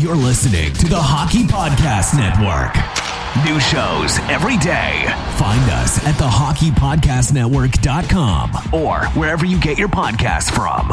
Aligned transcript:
You're 0.00 0.16
listening 0.16 0.72
to 0.72 0.88
the 0.88 0.98
Hockey 0.98 1.42
Podcast 1.42 2.16
Network. 2.16 2.74
New 3.44 3.60
shows 3.60 4.18
every 4.30 4.56
day. 4.56 5.04
Find 5.36 5.60
us 5.72 6.02
at 6.06 6.14
thehockeypodcastnetwork.com 6.14 8.72
or 8.72 9.04
wherever 9.08 9.44
you 9.44 9.60
get 9.60 9.76
your 9.76 9.90
podcasts 9.90 10.50
from. 10.50 10.90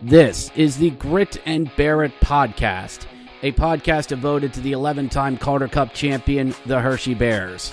This 0.00 0.52
is 0.54 0.76
the 0.76 0.90
Grit 0.90 1.42
and 1.44 1.74
Barrett 1.74 2.12
podcast, 2.20 3.06
a 3.42 3.50
podcast 3.50 4.06
devoted 4.06 4.54
to 4.54 4.60
the 4.60 4.70
11 4.70 5.08
time 5.08 5.36
Calder 5.36 5.66
Cup 5.66 5.92
champion, 5.92 6.54
the 6.66 6.80
Hershey 6.80 7.14
Bears. 7.14 7.72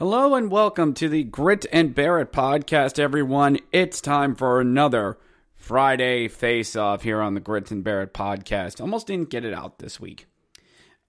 Hello 0.00 0.34
and 0.34 0.50
welcome 0.50 0.94
to 0.94 1.10
the 1.10 1.24
Grit 1.24 1.66
and 1.70 1.94
Barrett 1.94 2.32
podcast, 2.32 2.98
everyone. 2.98 3.58
It's 3.70 4.00
time 4.00 4.34
for 4.34 4.58
another 4.58 5.18
Friday 5.56 6.26
face 6.26 6.74
off 6.74 7.02
here 7.02 7.20
on 7.20 7.34
the 7.34 7.40
Grit 7.40 7.70
and 7.70 7.84
Barrett 7.84 8.14
podcast. 8.14 8.80
Almost 8.80 9.08
didn't 9.08 9.28
get 9.28 9.44
it 9.44 9.52
out 9.52 9.78
this 9.78 10.00
week 10.00 10.26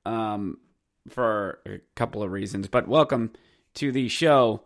um, 0.05 0.57
for 1.07 1.59
a 1.65 1.79
couple 1.95 2.21
of 2.21 2.33
reasons, 2.33 2.67
but 2.67 2.85
welcome 2.85 3.31
to 3.75 3.93
the 3.93 4.09
show 4.09 4.63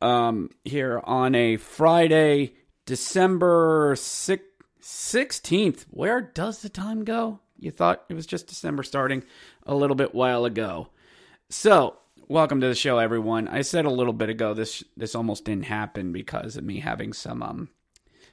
um, 0.00 0.50
here 0.64 1.00
on 1.04 1.36
a 1.36 1.56
Friday, 1.56 2.54
December 2.84 3.94
16th. 3.94 5.84
Where 5.88 6.20
does 6.20 6.62
the 6.62 6.68
time 6.68 7.04
go? 7.04 7.38
You 7.60 7.70
thought 7.70 8.06
it 8.08 8.14
was 8.14 8.26
just 8.26 8.48
December 8.48 8.82
starting 8.82 9.22
a 9.64 9.76
little 9.76 9.94
bit 9.94 10.16
while 10.16 10.46
ago. 10.46 10.88
So, 11.48 11.98
welcome 12.32 12.62
to 12.62 12.66
the 12.66 12.74
show, 12.74 12.96
everyone. 12.96 13.46
I 13.46 13.60
said 13.60 13.84
a 13.84 13.90
little 13.90 14.14
bit 14.14 14.30
ago 14.30 14.54
this 14.54 14.82
this 14.96 15.14
almost 15.14 15.44
didn't 15.44 15.66
happen 15.66 16.12
because 16.12 16.56
of 16.56 16.64
me 16.64 16.80
having 16.80 17.12
some 17.12 17.42
um 17.42 17.68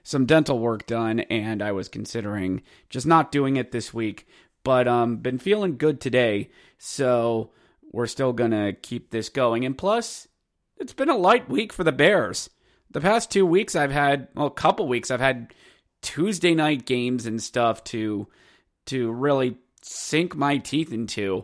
some 0.04 0.26
dental 0.26 0.58
work 0.58 0.88
done, 0.88 1.20
and 1.20 1.62
I 1.62 1.74
was 1.74 1.90
considering 1.90 2.62
just 2.90 3.06
not 3.06 3.30
doing 3.30 3.58
it 3.58 3.74
this 3.74 3.94
week. 3.94 4.26
But 4.64 4.88
um, 4.88 5.18
been 5.18 5.38
feeling 5.38 5.78
good 5.78 6.00
today, 6.00 6.50
so 6.78 7.52
we're 7.92 8.08
still 8.08 8.32
gonna 8.32 8.72
keep 8.72 9.10
this 9.10 9.28
going. 9.28 9.66
And 9.66 9.78
plus, 9.78 10.30
it's 10.78 10.94
been 10.94 11.10
a 11.10 11.18
light 11.18 11.50
week 11.50 11.74
for 11.74 11.84
the 11.84 11.92
Bears. 11.92 12.50
The 12.90 13.02
past 13.02 13.30
two 13.30 13.46
weeks, 13.46 13.76
I've 13.76 13.92
had 13.92 14.30
well, 14.34 14.48
a 14.48 14.52
couple 14.52 14.88
weeks, 14.88 15.12
I've 15.12 15.20
had 15.20 15.54
Tuesday 16.02 16.56
night 16.56 16.86
games 16.86 17.26
and 17.26 17.44
stuff 17.44 17.84
to 17.86 18.30
to 18.86 19.12
really 19.12 19.58
sink 19.82 20.38
my 20.38 20.58
teeth 20.58 20.94
into. 20.94 21.44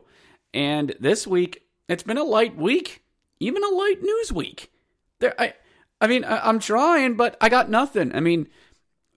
And 0.53 0.95
this 1.01 1.27
week, 1.27 1.64
it's 1.87 2.03
been 2.03 2.17
a 2.17 2.23
light 2.23 2.55
week, 2.55 3.03
even 3.39 3.63
a 3.63 3.69
light 3.69 4.01
news 4.01 4.31
week. 4.31 4.71
There, 5.19 5.39
I, 5.39 5.53
I 6.01 6.07
mean, 6.07 6.23
I, 6.23 6.49
am 6.49 6.59
trying, 6.59 7.15
but 7.15 7.37
I 7.39 7.49
got 7.49 7.69
nothing. 7.69 8.13
I 8.15 8.19
mean, 8.19 8.47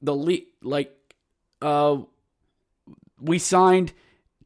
the 0.02 0.14
le- 0.14 0.38
like, 0.62 0.94
uh, 1.60 1.98
we 3.20 3.38
signed 3.38 3.92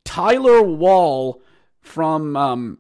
Tyler 0.05 0.63
Wall 0.63 1.43
from 1.81 2.37
um 2.37 2.79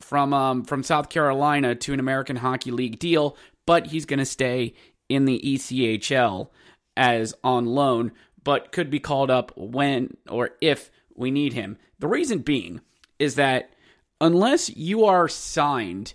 from 0.00 0.34
um 0.34 0.64
from 0.64 0.82
South 0.82 1.08
Carolina 1.08 1.74
to 1.74 1.92
an 1.92 2.00
American 2.00 2.36
Hockey 2.36 2.70
League 2.70 2.98
deal, 2.98 3.36
but 3.66 3.88
he's 3.88 4.06
going 4.06 4.18
to 4.18 4.24
stay 4.24 4.74
in 5.08 5.24
the 5.24 5.40
ECHL 5.44 6.48
as 6.96 7.34
on 7.42 7.66
loan, 7.66 8.12
but 8.42 8.72
could 8.72 8.90
be 8.90 9.00
called 9.00 9.30
up 9.30 9.52
when 9.56 10.16
or 10.28 10.50
if 10.60 10.90
we 11.14 11.30
need 11.30 11.52
him. 11.52 11.78
The 11.98 12.08
reason 12.08 12.40
being 12.40 12.80
is 13.18 13.34
that 13.36 13.70
unless 14.20 14.74
you 14.76 15.04
are 15.06 15.28
signed 15.28 16.14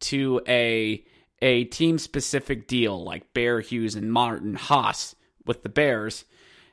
to 0.00 0.40
a 0.48 1.04
a 1.40 1.64
team 1.64 1.98
specific 1.98 2.68
deal 2.68 3.02
like 3.02 3.34
Bear 3.34 3.60
Hughes 3.60 3.96
and 3.96 4.12
Martin 4.12 4.54
Haas 4.54 5.16
with 5.44 5.62
the 5.62 5.68
Bears, 5.68 6.24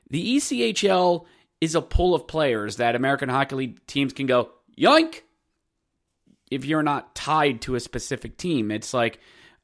the 0.10 0.38
ECHL 0.38 1.26
is 1.60 1.76
a 1.76 1.82
pool 1.82 2.14
of 2.14 2.28
players 2.28 2.78
that 2.78 2.96
American 2.96 3.30
Hockey 3.30 3.56
League 3.56 3.88
teams 3.88 4.14
can 4.14 4.28
go 4.28 4.52
yoink 4.78 5.22
if 6.52 6.66
you're 6.66 6.84
not 6.84 7.16
tied 7.16 7.62
to 7.62 7.76
a 7.76 7.80
specific 7.80 8.38
team. 8.38 8.72
It's 8.72 8.94
like, 8.94 9.20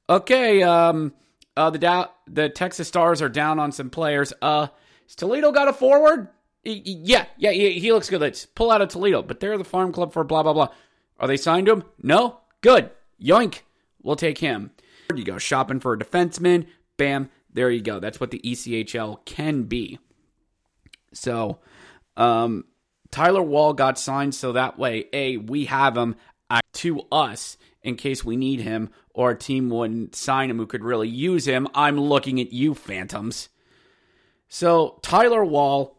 okay, 0.10 0.64
um, 0.64 1.14
uh, 1.56 1.70
the 1.70 1.80
da- 1.80 2.10
the 2.28 2.50
Texas 2.50 2.88
Stars 2.88 3.22
are 3.22 3.30
down 3.30 3.60
on 3.60 3.72
some 3.72 3.90
players. 3.90 4.34
Uh, 4.42 4.68
Toledo 5.16 5.52
got 5.52 5.68
a 5.68 5.74
forward? 5.74 6.30
Yeah, 6.64 7.26
yeah, 7.38 7.52
he 7.52 7.94
looks 7.94 8.10
good. 8.10 8.22
Let's 8.22 8.46
pull 8.48 8.72
out 8.72 8.82
of 8.82 8.90
Toledo, 8.90 9.22
but 9.22 9.40
they're 9.40 9.58
the 9.58 9.64
farm 9.64 9.92
club 9.92 10.14
for 10.14 10.24
blah 10.24 10.42
blah 10.42 10.54
blah. 10.54 10.70
Are 11.20 11.28
they 11.28 11.38
signed 11.38 11.68
to 11.68 11.74
him? 11.74 11.84
No? 12.02 12.40
Good. 12.62 12.92
Yoink. 13.22 13.62
We'll 14.02 14.16
take 14.16 14.38
him. 14.40 14.72
There 15.08 15.18
you 15.18 15.26
go 15.26 15.38
shopping 15.38 15.80
for 15.80 15.94
a 15.94 15.98
defenseman. 15.98 16.68
Bam. 16.98 17.30
There 17.54 17.72
you 17.72 17.82
go. 17.82 18.00
That's 18.00 18.20
what 18.20 18.32
the 18.32 18.40
ECHL 18.40 19.24
can 19.26 19.64
be. 19.64 20.00
So, 21.14 21.60
um, 22.18 22.66
Tyler 23.12 23.42
Wall 23.42 23.74
got 23.74 23.98
signed 23.98 24.36
so 24.36 24.52
that 24.52 24.78
way, 24.78 25.06
A, 25.14 25.38
we 25.38 25.66
have 25.66 25.96
him 25.96 26.16
to 26.74 27.02
us 27.12 27.58
in 27.82 27.96
case 27.96 28.26
we 28.26 28.36
need 28.36 28.60
him, 28.60 28.90
or 29.14 29.32
a 29.32 29.38
team 29.38 29.70
wouldn't 29.70 30.16
sign 30.16 30.50
him 30.50 30.58
who 30.58 30.68
could 30.68 30.84
really 30.84 31.08
use 31.08 31.46
him. 31.48 31.68
I'm 31.74 32.00
looking 32.00 32.42
at 32.42 32.52
you, 32.52 32.74
Phantoms. 32.74 33.50
So, 34.50 35.00
Tyler 35.02 35.46
Wall 35.46 35.98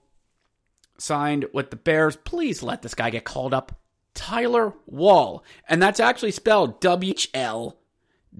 signed 0.98 1.46
with 1.52 1.70
the 1.70 1.76
Bears. 1.76 2.16
Please 2.16 2.62
let 2.62 2.82
this 2.82 2.94
guy 2.94 3.10
get 3.10 3.24
called 3.24 3.54
up. 3.54 3.78
Tyler 4.16 4.72
Wall. 4.86 5.44
And 5.68 5.80
that's 5.80 6.00
actually 6.00 6.32
spelled 6.32 6.80
W 6.80 7.14
L 7.32 7.78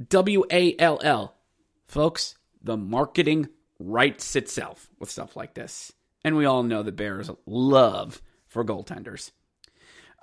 W 0.09 0.45
A 0.51 0.75
L 0.79 1.01
L. 1.05 1.37
Folks, 1.87 2.35
the 2.61 2.77
marketing 2.77 3.49
writes 3.79 4.35
itself 4.35 4.89
with 4.99 5.11
stuff 5.11 5.37
like 5.37 5.55
this. 5.55 5.93
And 6.25 6.37
we 6.37 6.47
all 6.47 6.65
know 6.65 6.83
the 6.83 6.91
Bears 6.91 7.31
love 7.47 8.21
for 8.49 8.65
goaltenders. 8.65 9.31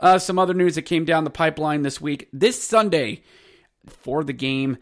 Uh, 0.02 0.20
some 0.20 0.38
other 0.38 0.54
news 0.54 0.76
that 0.76 0.82
came 0.82 1.06
down 1.06 1.24
the 1.24 1.30
pipeline 1.30 1.84
this 1.84 2.02
week. 2.02 2.28
This 2.34 2.62
Sunday, 2.62 3.24
for 3.88 4.24
the 4.24 4.34
game 4.34 4.78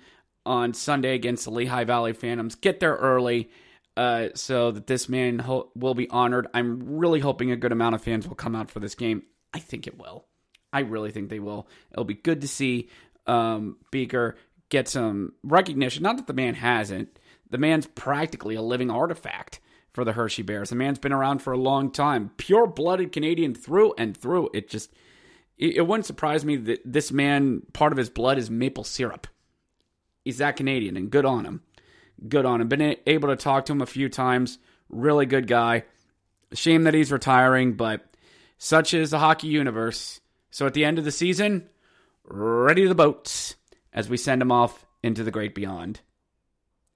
on 0.45 0.73
Sunday 0.73 1.13
against 1.13 1.45
the 1.45 1.51
Lehigh 1.51 1.83
Valley 1.83 2.13
Phantoms, 2.13 2.55
get 2.55 2.79
there 2.79 2.95
early 2.95 3.51
uh, 3.95 4.29
so 4.33 4.71
that 4.71 4.87
this 4.87 5.07
man 5.07 5.37
ho- 5.37 5.69
will 5.75 5.93
be 5.93 6.09
honored. 6.09 6.47
I'm 6.55 6.97
really 6.97 7.19
hoping 7.19 7.51
a 7.51 7.55
good 7.57 7.71
amount 7.71 7.93
of 7.93 8.01
fans 8.01 8.27
will 8.27 8.35
come 8.35 8.55
out 8.55 8.71
for 8.71 8.79
this 8.79 8.95
game. 8.95 9.23
I 9.53 9.59
think 9.59 9.85
it 9.85 9.99
will. 9.99 10.25
I 10.73 10.79
really 10.81 11.11
think 11.11 11.29
they 11.29 11.39
will. 11.39 11.67
It'll 11.91 12.03
be 12.03 12.13
good 12.13 12.41
to 12.41 12.47
see 12.47 12.89
um, 13.27 13.77
Beaker 13.91 14.37
get 14.69 14.87
some 14.87 15.33
recognition. 15.43 16.03
Not 16.03 16.17
that 16.17 16.27
the 16.27 16.33
man 16.33 16.55
hasn't. 16.55 17.19
The 17.49 17.57
man's 17.57 17.85
practically 17.85 18.55
a 18.55 18.61
living 18.61 18.89
artifact 18.89 19.59
for 19.93 20.05
the 20.05 20.13
Hershey 20.13 20.41
Bears. 20.41 20.69
The 20.69 20.75
man's 20.75 20.99
been 20.99 21.11
around 21.11 21.41
for 21.41 21.51
a 21.53 21.57
long 21.57 21.91
time, 21.91 22.31
pure 22.37 22.65
blooded 22.65 23.11
Canadian 23.11 23.53
through 23.53 23.93
and 23.97 24.15
through. 24.15 24.49
It 24.53 24.69
just 24.69 24.91
it, 25.57 25.75
it 25.77 25.87
wouldn't 25.87 26.05
surprise 26.05 26.45
me 26.45 26.55
that 26.55 26.81
this 26.85 27.11
man 27.11 27.63
part 27.73 27.91
of 27.91 27.97
his 27.97 28.09
blood 28.09 28.37
is 28.37 28.49
maple 28.49 28.85
syrup. 28.85 29.27
He's 30.23 30.37
that 30.37 30.55
Canadian, 30.55 30.95
and 30.95 31.09
good 31.11 31.25
on 31.25 31.45
him. 31.45 31.61
Good 32.27 32.45
on 32.45 32.61
him. 32.61 32.67
Been 32.67 32.95
able 33.05 33.29
to 33.29 33.35
talk 33.35 33.65
to 33.65 33.73
him 33.73 33.81
a 33.81 33.87
few 33.87 34.07
times. 34.07 34.59
Really 34.89 35.25
good 35.25 35.47
guy. 35.47 35.83
Shame 36.53 36.83
that 36.83 36.93
he's 36.93 37.11
retiring, 37.11 37.73
but 37.73 38.05
such 38.57 38.93
is 38.93 39.11
the 39.11 39.19
hockey 39.19 39.47
universe. 39.47 40.20
So 40.51 40.67
at 40.67 40.73
the 40.73 40.85
end 40.85 40.99
of 40.99 41.05
the 41.05 41.11
season, 41.11 41.69
ready 42.25 42.85
the 42.85 42.93
boats 42.93 43.55
as 43.93 44.09
we 44.09 44.17
send 44.17 44.41
him 44.41 44.51
off 44.51 44.85
into 45.01 45.23
the 45.23 45.31
great 45.31 45.55
beyond. 45.55 46.01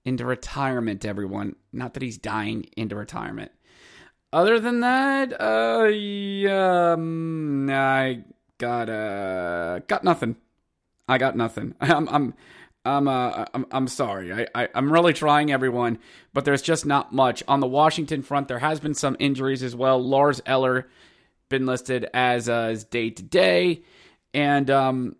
Into 0.04 0.24
retirement, 0.24 1.04
everyone. 1.04 1.56
Not 1.72 1.94
that 1.94 2.02
he's 2.02 2.18
dying 2.18 2.66
into 2.76 2.94
retirement. 2.94 3.50
Other 4.32 4.60
than 4.60 4.80
that, 4.80 5.40
uh, 5.40 5.86
yeah, 5.86 6.92
um, 6.92 7.68
I 7.70 8.24
got 8.58 8.88
uh, 8.90 9.80
got 9.80 10.04
nothing. 10.04 10.36
I 11.08 11.18
got 11.18 11.36
nothing. 11.36 11.74
I'm, 11.80 12.08
I'm, 12.08 12.34
I'm, 12.84 13.08
uh, 13.08 13.46
I'm, 13.54 13.66
I'm 13.70 13.88
sorry. 13.88 14.32
I, 14.32 14.46
I, 14.54 14.68
I'm 14.74 14.92
really 14.92 15.12
trying, 15.12 15.50
everyone, 15.50 15.98
but 16.32 16.44
there's 16.44 16.62
just 16.62 16.84
not 16.86 17.12
much 17.12 17.42
on 17.48 17.60
the 17.60 17.66
Washington 17.66 18.22
front. 18.22 18.48
There 18.48 18.58
has 18.58 18.78
been 18.78 18.94
some 18.94 19.16
injuries 19.18 19.62
as 19.62 19.74
well. 19.74 20.02
Lars 20.02 20.42
Eller 20.44 20.86
been 21.48 21.66
listed 21.66 22.08
as 22.12 22.48
uh, 22.48 22.76
day 22.90 23.10
to 23.10 23.22
day, 23.22 23.82
and 24.34 24.70
um, 24.70 25.16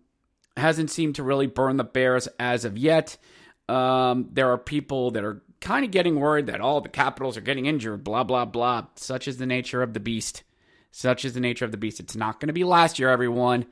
hasn't 0.55 0.91
seemed 0.91 1.15
to 1.15 1.23
really 1.23 1.47
burn 1.47 1.77
the 1.77 1.83
Bears 1.83 2.27
as 2.39 2.65
of 2.65 2.77
yet. 2.77 3.17
Um, 3.69 4.29
there 4.31 4.51
are 4.51 4.57
people 4.57 5.11
that 5.11 5.23
are 5.23 5.41
kind 5.59 5.83
of 5.83 5.91
getting 5.91 6.19
worried 6.19 6.47
that 6.47 6.61
all 6.61 6.81
the 6.81 6.89
Capitals 6.89 7.37
are 7.37 7.41
getting 7.41 7.65
injured, 7.65 8.03
blah 8.03 8.23
blah 8.23 8.45
blah. 8.45 8.87
Such 8.95 9.27
is 9.27 9.37
the 9.37 9.45
nature 9.45 9.81
of 9.81 9.93
the 9.93 9.99
beast. 9.99 10.43
Such 10.91 11.25
is 11.25 11.33
the 11.33 11.39
nature 11.39 11.65
of 11.65 11.71
the 11.71 11.77
beast. 11.77 11.99
It's 11.99 12.15
not 12.15 12.39
going 12.39 12.47
to 12.47 12.53
be 12.53 12.63
last 12.63 12.97
year, 12.97 13.09
everyone. 13.09 13.65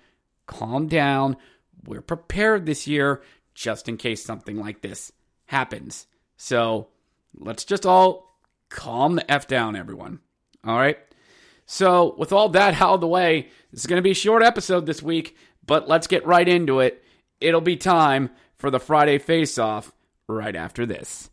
Calm 0.46 0.88
down. 0.88 1.38
We're 1.86 2.02
prepared 2.02 2.66
this 2.66 2.88
year 2.88 3.22
just 3.54 3.88
in 3.88 3.98
case 3.98 4.24
something 4.24 4.60
like 4.60 4.82
this 4.82 5.12
happens. 5.46 6.08
So 6.38 6.90
let's 7.34 7.66
just 7.66 7.86
all 7.86 8.38
calm 8.70 9.16
the 9.16 9.32
F 9.32 9.48
down, 9.48 9.76
everyone. 9.76 10.20
All 10.64 10.78
right. 10.78 11.00
So, 11.66 12.16
with 12.18 12.32
all 12.32 12.50
that 12.50 12.82
out 12.82 12.96
of 12.96 13.02
the 13.02 13.08
way, 13.08 13.50
this 13.72 13.82
is 13.82 13.88
going 13.88 13.98
to 13.98 14.04
be 14.04 14.12
a 14.12 14.16
short 14.16 14.44
episode 14.44 14.86
this 14.86 15.02
week, 15.02 15.36
but 15.66 15.88
let's 15.88 16.08
get 16.08 16.26
right 16.26 16.48
into 16.48 16.80
it. 16.80 17.04
It'll 17.42 17.62
be 17.62 17.76
time 17.76 18.30
for 18.56 18.70
the 18.70 18.80
Friday 18.80 19.18
face 19.18 19.58
off 19.58 19.92
right 20.28 20.56
after 20.56 20.86
this. 20.86 21.30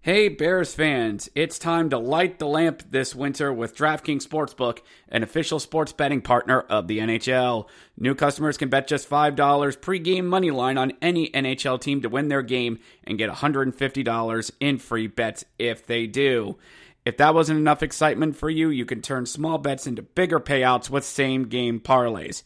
Hey, 0.00 0.28
Bears 0.28 0.72
fans, 0.74 1.28
it's 1.34 1.58
time 1.58 1.90
to 1.90 1.98
light 1.98 2.38
the 2.38 2.46
lamp 2.46 2.84
this 2.92 3.16
winter 3.16 3.52
with 3.52 3.76
DraftKings 3.76 4.26
Sportsbook, 4.26 4.78
an 5.08 5.24
official 5.24 5.58
sports 5.58 5.92
betting 5.92 6.22
partner 6.22 6.60
of 6.60 6.86
the 6.86 6.98
NHL. 6.98 7.68
New 7.96 8.14
customers 8.14 8.56
can 8.56 8.68
bet 8.68 8.86
just 8.86 9.10
$5 9.10 9.36
pregame 9.36 10.24
money 10.24 10.52
line 10.52 10.78
on 10.78 10.92
any 11.02 11.28
NHL 11.30 11.80
team 11.80 12.00
to 12.02 12.08
win 12.08 12.28
their 12.28 12.42
game 12.42 12.78
and 13.04 13.18
get 13.18 13.28
$150 13.28 14.50
in 14.60 14.78
free 14.78 15.08
bets 15.08 15.44
if 15.58 15.84
they 15.84 16.06
do. 16.06 16.56
If 17.08 17.16
that 17.16 17.32
wasn't 17.32 17.58
enough 17.58 17.82
excitement 17.82 18.36
for 18.36 18.50
you, 18.50 18.68
you 18.68 18.84
can 18.84 19.00
turn 19.00 19.24
small 19.24 19.56
bets 19.56 19.86
into 19.86 20.02
bigger 20.02 20.38
payouts 20.38 20.90
with 20.90 21.04
same 21.04 21.44
game 21.44 21.80
parlays. 21.80 22.42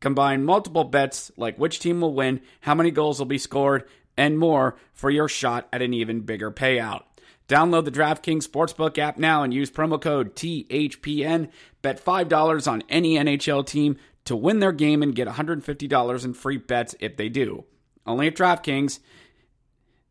Combine 0.00 0.44
multiple 0.44 0.82
bets 0.82 1.30
like 1.36 1.60
which 1.60 1.78
team 1.78 2.00
will 2.00 2.12
win, 2.12 2.40
how 2.62 2.74
many 2.74 2.90
goals 2.90 3.20
will 3.20 3.26
be 3.26 3.38
scored, 3.38 3.84
and 4.16 4.36
more 4.36 4.74
for 4.94 5.10
your 5.10 5.28
shot 5.28 5.68
at 5.72 5.80
an 5.80 5.94
even 5.94 6.22
bigger 6.22 6.50
payout. 6.50 7.04
Download 7.46 7.84
the 7.84 7.92
DraftKings 7.92 8.48
Sportsbook 8.48 8.98
app 8.98 9.16
now 9.16 9.44
and 9.44 9.54
use 9.54 9.70
promo 9.70 10.02
code 10.02 10.34
THPN. 10.34 11.48
Bet 11.80 12.04
$5 12.04 12.68
on 12.68 12.82
any 12.88 13.14
NHL 13.14 13.64
team 13.64 13.96
to 14.24 14.34
win 14.34 14.58
their 14.58 14.72
game 14.72 15.04
and 15.04 15.14
get 15.14 15.28
$150 15.28 16.24
in 16.24 16.34
free 16.34 16.56
bets 16.56 16.96
if 16.98 17.16
they 17.16 17.28
do. 17.28 17.64
Only 18.04 18.26
at 18.26 18.34
DraftKings 18.34 18.98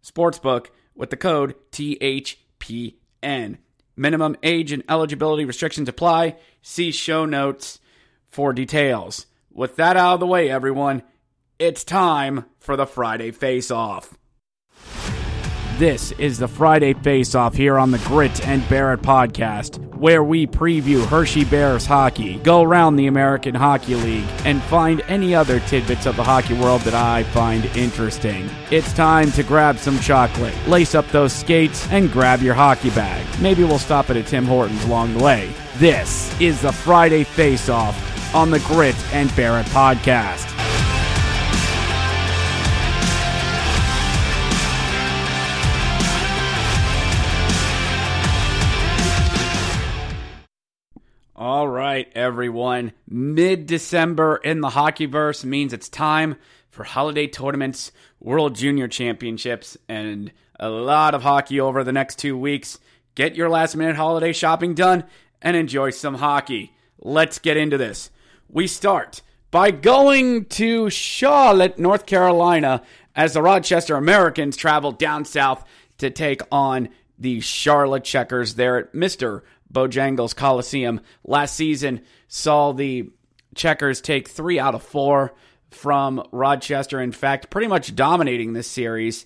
Sportsbook 0.01 0.67
with 0.95 1.09
the 1.09 1.17
code 1.17 1.55
THPN. 1.73 2.93
Minimum 3.95 4.37
age 4.43 4.71
and 4.71 4.83
eligibility 4.87 5.45
restrictions 5.45 5.89
apply. 5.89 6.37
See 6.61 6.91
show 6.91 7.25
notes 7.25 7.79
for 8.29 8.53
details. 8.53 9.25
With 9.51 9.75
that 9.77 9.97
out 9.97 10.15
of 10.15 10.19
the 10.19 10.27
way, 10.27 10.49
everyone, 10.49 11.01
it's 11.57 11.83
time 11.83 12.45
for 12.59 12.75
the 12.75 12.85
Friday 12.85 13.31
Face 13.31 13.71
Off. 13.71 14.17
This 15.77 16.11
is 16.13 16.39
the 16.39 16.47
Friday 16.47 16.93
Face 16.93 17.35
Off 17.35 17.53
here 17.53 17.77
on 17.77 17.91
the 17.91 17.99
Grit 17.99 18.47
and 18.47 18.67
Barrett 18.67 19.03
podcast, 19.03 19.77
where 19.95 20.23
we 20.23 20.47
preview 20.47 21.05
Hershey 21.05 21.45
Bears 21.45 21.85
hockey, 21.85 22.39
go 22.39 22.63
around 22.63 22.95
the 22.95 23.05
American 23.05 23.53
Hockey 23.53 23.93
League, 23.93 24.25
and 24.43 24.59
find 24.63 25.03
any 25.07 25.35
other 25.35 25.59
tidbits 25.59 26.07
of 26.07 26.15
the 26.15 26.23
hockey 26.23 26.55
world 26.55 26.81
that 26.81 26.95
I 26.95 27.25
find 27.25 27.65
interesting. 27.77 28.49
It's 28.71 28.91
time 28.91 29.31
to 29.33 29.43
grab 29.43 29.77
some 29.77 29.99
chocolate, 29.99 30.55
lace 30.67 30.95
up 30.95 31.07
those 31.09 31.31
skates, 31.31 31.87
and 31.91 32.11
grab 32.11 32.41
your 32.41 32.55
hockey 32.55 32.89
bag. 32.89 33.23
Maybe 33.39 33.63
we'll 33.63 33.77
stop 33.77 34.09
at 34.09 34.17
a 34.17 34.23
Tim 34.23 34.45
Hortons 34.45 34.83
along 34.85 35.15
the 35.15 35.23
way. 35.23 35.53
This 35.75 36.41
is 36.41 36.59
the 36.59 36.71
Friday 36.73 37.23
Face 37.23 37.69
Off 37.69 38.33
on 38.33 38.49
the 38.49 38.61
Grit 38.61 38.97
and 39.13 39.33
Barrett 39.35 39.67
podcast. 39.67 40.56
Right, 51.97 52.11
everyone. 52.13 52.91
Mid 53.09 53.65
December 53.65 54.35
in 54.35 54.61
the 54.61 54.69
hockeyverse 54.69 55.43
means 55.43 55.73
it's 55.73 55.89
time 55.89 56.35
for 56.69 56.83
holiday 56.83 57.25
tournaments, 57.25 57.91
World 58.19 58.53
Junior 58.53 58.87
Championships, 58.87 59.77
and 59.89 60.31
a 60.59 60.69
lot 60.69 61.15
of 61.15 61.23
hockey 61.23 61.59
over 61.59 61.83
the 61.83 61.91
next 61.91 62.19
two 62.19 62.37
weeks. 62.37 62.77
Get 63.15 63.35
your 63.35 63.49
last 63.49 63.75
minute 63.75 63.95
holiday 63.95 64.31
shopping 64.31 64.75
done 64.75 65.05
and 65.41 65.57
enjoy 65.57 65.89
some 65.89 66.13
hockey. 66.13 66.71
Let's 66.99 67.39
get 67.39 67.57
into 67.57 67.79
this. 67.79 68.11
We 68.47 68.67
start 68.67 69.23
by 69.49 69.71
going 69.71 70.45
to 70.45 70.91
Charlotte, 70.91 71.79
North 71.79 72.05
Carolina, 72.05 72.83
as 73.15 73.33
the 73.33 73.41
Rochester 73.41 73.95
Americans 73.95 74.55
travel 74.55 74.91
down 74.91 75.25
south 75.25 75.65
to 75.97 76.11
take 76.11 76.41
on 76.51 76.89
the 77.17 77.39
Charlotte 77.39 78.03
Checkers 78.03 78.53
there 78.53 78.77
at 78.77 78.93
Mr. 78.93 79.41
Bojangles 79.71 80.35
Coliseum. 80.35 81.01
Last 81.23 81.55
season 81.55 82.01
saw 82.27 82.71
the 82.71 83.09
Checkers 83.55 84.01
take 84.01 84.27
three 84.27 84.59
out 84.59 84.75
of 84.75 84.83
four 84.83 85.33
from 85.71 86.23
Rochester. 86.31 87.01
In 87.01 87.11
fact, 87.11 87.49
pretty 87.49 87.67
much 87.67 87.95
dominating 87.95 88.53
this 88.53 88.67
series, 88.69 89.25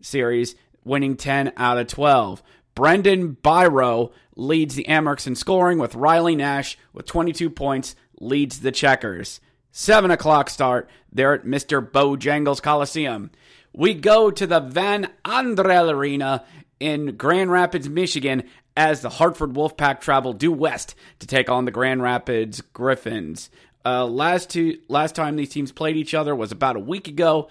series 0.00 0.54
winning 0.84 1.16
10 1.16 1.52
out 1.56 1.78
of 1.78 1.86
12. 1.86 2.42
Brandon 2.74 3.36
Biro 3.42 4.12
leads 4.36 4.74
the 4.74 4.84
Amerks 4.84 5.26
in 5.26 5.34
scoring 5.34 5.78
with 5.78 5.94
Riley 5.94 6.36
Nash 6.36 6.78
with 6.92 7.06
22 7.06 7.50
points, 7.50 7.96
leads 8.20 8.60
the 8.60 8.72
Checkers. 8.72 9.40
7 9.72 10.10
o'clock 10.10 10.48
start 10.50 10.88
there 11.12 11.34
at 11.34 11.44
Mr. 11.44 11.88
Bojangles 11.88 12.62
Coliseum. 12.62 13.30
We 13.72 13.94
go 13.94 14.30
to 14.30 14.46
the 14.46 14.60
Van 14.60 15.10
Andel 15.24 15.92
Arena 15.92 16.44
in 16.80 17.16
Grand 17.16 17.50
Rapids, 17.50 17.88
Michigan, 17.88 18.44
as 18.78 19.00
the 19.00 19.08
Hartford 19.08 19.54
Wolfpack 19.54 20.00
travel 20.00 20.32
due 20.32 20.52
west 20.52 20.94
to 21.18 21.26
take 21.26 21.50
on 21.50 21.64
the 21.64 21.72
Grand 21.72 22.00
Rapids 22.00 22.60
Griffins. 22.60 23.50
Uh, 23.84 24.06
last 24.06 24.50
two, 24.50 24.78
last 24.86 25.16
time 25.16 25.34
these 25.34 25.48
teams 25.48 25.72
played 25.72 25.96
each 25.96 26.14
other 26.14 26.32
was 26.32 26.52
about 26.52 26.76
a 26.76 26.80
week 26.80 27.08
ago 27.08 27.48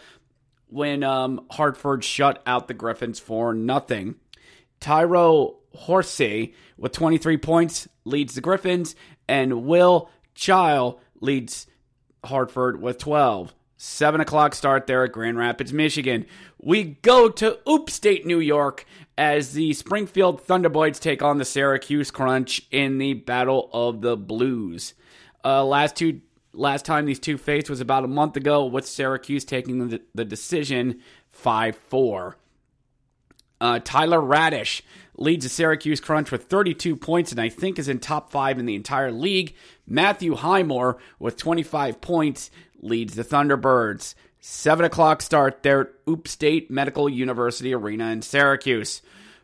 when 0.68 1.04
um, 1.04 1.46
Hartford 1.52 2.06
shut 2.06 2.42
out 2.48 2.70
the 2.70 2.74
Griffins 2.74 3.20
for 3.20 3.54
nothing. 3.54 4.16
Tyro 4.80 5.58
Horsey 5.76 6.54
with 6.78 6.94
23 6.94 7.36
points 7.40 7.90
leads 8.06 8.36
the 8.36 8.42
Griffins, 8.42 8.96
and 9.28 9.66
Will 9.66 10.10
Child 10.34 10.98
leads 11.20 11.68
Hartford 12.24 12.82
with 12.82 13.00
12. 13.00 13.54
7 13.78 14.20
o'clock 14.20 14.56
start 14.56 14.88
there 14.88 15.04
at 15.04 15.12
Grand 15.12 15.38
Rapids, 15.38 15.72
Michigan. 15.72 16.26
We 16.60 16.84
go 16.84 17.30
to 17.30 17.60
Upstate 17.68 18.26
New 18.26 18.40
York 18.40 18.86
as 19.18 19.54
the 19.54 19.74
Springfield 19.74 20.42
Thunderbolts 20.42 21.00
take 21.00 21.22
on 21.22 21.38
the 21.38 21.46
Syracuse 21.46 22.10
Crunch 22.10 22.68
in 22.72 22.98
the 22.98 23.14
Battle 23.14 23.70
of 23.72 24.02
the 24.02 24.18
Blues. 24.18 24.96
Uh, 25.46 25.64
last 25.64 25.96
two 25.96 26.22
last 26.54 26.86
time 26.86 27.06
these 27.06 27.19
two 27.19 27.38
faced 27.38 27.69
was 27.69 27.80
about 27.80 28.04
a 28.04 28.07
month 28.07 28.36
ago, 28.36 28.66
with 28.66 28.88
Syracuse 28.88 29.46
taking 29.46 29.90
the, 29.90 30.02
the 30.16 30.26
decision 30.26 31.00
5 31.30 31.76
4. 31.76 32.38
Uh, 33.60 33.80
Tyler 33.84 34.19
Raddysh 34.19 34.81
leads 35.16 35.46
the 35.46 35.50
Syracuse 35.50 36.00
Crunch 36.00 36.31
with 36.31 36.44
32 36.44 36.96
points 36.96 37.31
and 37.31 37.42
I 37.42 37.50
think 37.50 37.80
is 37.80 37.88
in 37.88 38.00
top 38.00 38.31
five 38.31 38.60
in 38.60 38.66
the 38.66 38.76
entire 38.76 39.12
league. 39.12 39.56
Matthew 39.88 40.36
Highmore 40.36 40.98
with 41.18 41.38
25 41.38 42.02
points 42.02 42.52
leads 42.80 43.16
the 43.16 43.24
Thunderbirds. 43.24 44.14
7 44.40 44.86
o'clock 44.86 45.22
start 45.22 45.64
there 45.64 45.82
at 45.82 45.94
Upstate 46.08 46.70
Medical 46.70 47.10
University 47.10 47.74
Arena 47.74 48.12
in 48.12 48.22
Syracuse. 48.22 49.02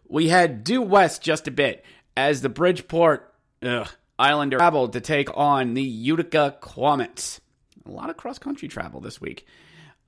We 0.08 0.30
head 0.30 0.64
due 0.64 0.82
west 0.82 1.22
just 1.22 1.48
a 1.48 1.52
bit 1.52 1.84
as 2.16 2.42
the 2.42 2.50
Bridgeport 2.50 3.34
ugh, 3.64 3.90
Islander 4.20 4.58
traveled 4.58 4.94
to 4.94 5.02
take 5.02 5.36
on 5.36 5.74
the 5.74 5.84
Utica 5.84 6.58
Comets. 6.62 7.42
A 7.86 7.92
lot 7.92 8.10
of 8.10 8.18
cross 8.18 8.38
country 8.38 8.68
travel 8.68 9.02
this 9.02 9.20
week. 9.20 9.48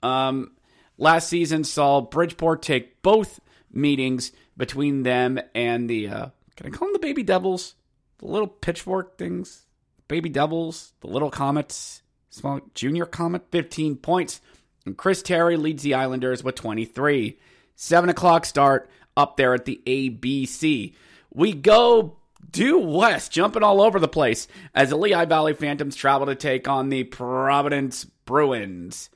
Um, 0.03 0.51
last 0.97 1.27
season 1.27 1.63
saw 1.63 2.01
Bridgeport 2.01 2.61
take 2.61 3.01
both 3.01 3.39
meetings 3.71 4.31
between 4.55 5.03
them 5.03 5.39
and 5.53 5.89
the, 5.89 6.07
uh, 6.07 6.29
can 6.55 6.67
I 6.67 6.69
call 6.69 6.87
them 6.87 6.93
the 6.93 6.99
Baby 6.99 7.23
Devils? 7.23 7.75
The 8.19 8.27
little 8.27 8.47
pitchfork 8.47 9.17
things? 9.17 9.64
Baby 10.07 10.29
Devils, 10.29 10.93
the 11.01 11.07
little 11.07 11.31
Comets, 11.31 12.01
small 12.29 12.61
junior 12.73 13.05
Comet, 13.05 13.43
15 13.51 13.97
points. 13.97 14.41
And 14.85 14.95
Chris 14.97 15.21
Terry 15.21 15.57
leads 15.57 15.83
the 15.83 15.95
Islanders 15.95 16.43
with 16.43 16.55
23. 16.55 17.39
7 17.75 18.09
o'clock 18.09 18.45
start 18.45 18.89
up 19.17 19.37
there 19.37 19.53
at 19.53 19.65
the 19.65 19.81
ABC. 19.85 20.93
We 21.33 21.53
go 21.53 22.17
due 22.51 22.77
west, 22.77 23.31
jumping 23.31 23.63
all 23.63 23.81
over 23.81 23.99
the 23.99 24.07
place 24.07 24.47
as 24.73 24.89
the 24.89 24.97
Lehigh 24.97 25.25
Valley 25.25 25.53
Phantoms 25.53 25.95
travel 25.95 26.27
to 26.27 26.35
take 26.35 26.67
on 26.67 26.89
the 26.89 27.03
Providence 27.03 28.05
Bruins. 28.25 29.09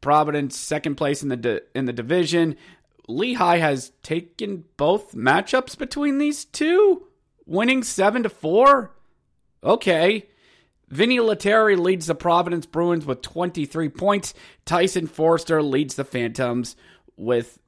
Providence 0.00 0.56
second 0.58 0.96
place 0.96 1.22
in 1.22 1.30
the 1.30 1.36
di- 1.36 1.60
in 1.74 1.86
the 1.86 1.92
division. 1.92 2.56
Lehigh 3.08 3.58
has 3.58 3.92
taken 4.02 4.64
both 4.76 5.14
matchups 5.14 5.76
between 5.76 6.18
these 6.18 6.44
two, 6.44 7.06
winning 7.46 7.82
7 7.82 8.22
to 8.22 8.28
4. 8.28 8.90
Okay. 9.62 10.28
Vinny 10.94 11.18
Lettieri 11.18 11.74
leads 11.74 12.06
the 12.06 12.14
Providence 12.14 12.66
Bruins 12.66 13.04
with 13.04 13.20
23 13.20 13.88
points. 13.88 14.32
Tyson 14.64 15.08
Foerster 15.08 15.60
leads 15.60 15.96
the 15.96 16.04
Phantoms 16.04 16.76
with 17.16 17.58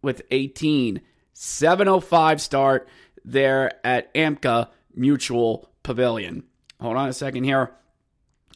with 0.00 0.22
18. 0.30 1.02
705 1.34 2.40
start 2.40 2.88
there 3.26 3.72
at 3.84 4.10
Amica 4.14 4.70
Mutual 4.94 5.68
Pavilion. 5.82 6.44
Hold 6.80 6.96
on 6.96 7.10
a 7.10 7.12
second 7.12 7.44
here. 7.44 7.72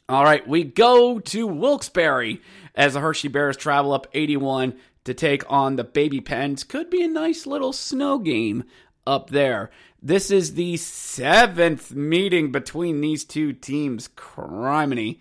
All 0.09 0.23
right, 0.23 0.47
we 0.47 0.63
go 0.63 1.19
to 1.19 1.45
Wilkes-Barre 1.45 2.39
as 2.73 2.93
the 2.93 3.01
Hershey 3.01 3.27
Bears 3.27 3.55
travel 3.55 3.93
up 3.93 4.07
81 4.15 4.73
to 5.03 5.13
take 5.13 5.43
on 5.47 5.75
the 5.75 5.83
Baby 5.83 6.21
Pens. 6.21 6.63
Could 6.63 6.89
be 6.89 7.03
a 7.03 7.07
nice 7.07 7.45
little 7.45 7.71
snow 7.71 8.17
game 8.17 8.63
up 9.05 9.29
there. 9.29 9.69
This 10.03 10.31
is 10.31 10.55
the 10.55 10.77
seventh 10.77 11.93
meeting 11.93 12.51
between 12.51 13.01
these 13.01 13.23
two 13.23 13.53
teams. 13.53 14.07
Criminy. 14.07 15.19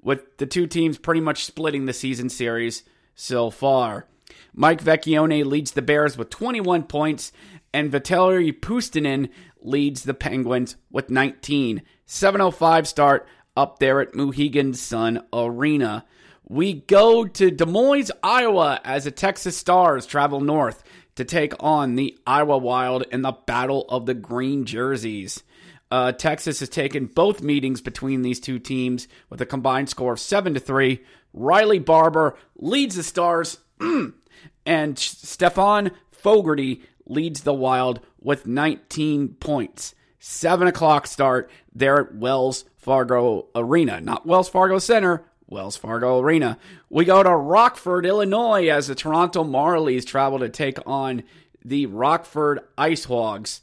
With 0.00 0.38
the 0.38 0.46
two 0.46 0.66
teams 0.66 0.96
pretty 0.96 1.20
much 1.20 1.44
splitting 1.44 1.84
the 1.84 1.92
season 1.92 2.30
series 2.30 2.82
so 3.14 3.50
far. 3.50 4.06
Mike 4.54 4.82
Vecchione 4.82 5.44
leads 5.44 5.72
the 5.72 5.82
Bears 5.82 6.16
with 6.16 6.30
21 6.30 6.84
points, 6.84 7.30
and 7.74 7.92
Vitaly 7.92 8.58
Puustinen 8.58 9.28
leads 9.60 10.02
the 10.04 10.14
Penguins 10.14 10.76
with 10.90 11.10
19. 11.10 11.82
705 12.06 12.88
start 12.88 13.28
up 13.54 13.80
there 13.80 14.00
at 14.00 14.14
Mohegan 14.14 14.72
Sun 14.72 15.22
Arena. 15.30 16.06
We 16.48 16.72
go 16.72 17.26
to 17.26 17.50
Des 17.50 17.66
Moines, 17.66 18.10
Iowa, 18.22 18.80
as 18.82 19.04
the 19.04 19.10
Texas 19.10 19.58
Stars 19.58 20.06
travel 20.06 20.40
north 20.40 20.82
to 21.16 21.24
take 21.24 21.52
on 21.60 21.96
the 21.96 22.18
Iowa 22.26 22.58
Wild 22.58 23.04
in 23.12 23.22
the 23.22 23.32
Battle 23.32 23.84
of 23.88 24.06
the 24.06 24.14
Green 24.14 24.64
Jerseys. 24.64 25.42
Uh, 25.90 26.12
Texas 26.12 26.60
has 26.60 26.70
taken 26.70 27.06
both 27.06 27.42
meetings 27.42 27.82
between 27.82 28.22
these 28.22 28.40
two 28.40 28.58
teams 28.58 29.08
with 29.28 29.40
a 29.42 29.46
combined 29.46 29.90
score 29.90 30.14
of 30.14 30.20
seven 30.20 30.54
to 30.54 30.60
three. 30.60 31.02
Riley 31.34 31.78
Barber 31.78 32.36
leads 32.56 32.96
the 32.96 33.02
Stars, 33.02 33.58
and 34.66 34.98
Stefan 34.98 35.90
Fogarty 36.10 36.82
leads 37.06 37.42
the 37.42 37.52
Wild 37.52 38.00
with 38.20 38.46
19 38.46 39.34
points. 39.34 39.94
Seven 40.18 40.66
o'clock 40.68 41.06
start 41.06 41.50
there 41.74 41.98
at 41.98 42.14
Wells 42.14 42.64
Fargo 42.76 43.48
Arena, 43.54 44.00
not 44.00 44.24
Wells 44.24 44.48
Fargo 44.48 44.78
Center, 44.78 45.24
Wells 45.52 45.76
Fargo 45.76 46.18
Arena. 46.18 46.58
We 46.88 47.04
go 47.04 47.22
to 47.22 47.30
Rockford, 47.30 48.06
Illinois, 48.06 48.68
as 48.68 48.88
the 48.88 48.94
Toronto 48.94 49.44
Marlies 49.44 50.06
travel 50.06 50.38
to 50.40 50.48
take 50.48 50.78
on 50.86 51.22
the 51.64 51.86
Rockford 51.86 52.60
Ice 52.76 53.04
Hogs. 53.04 53.60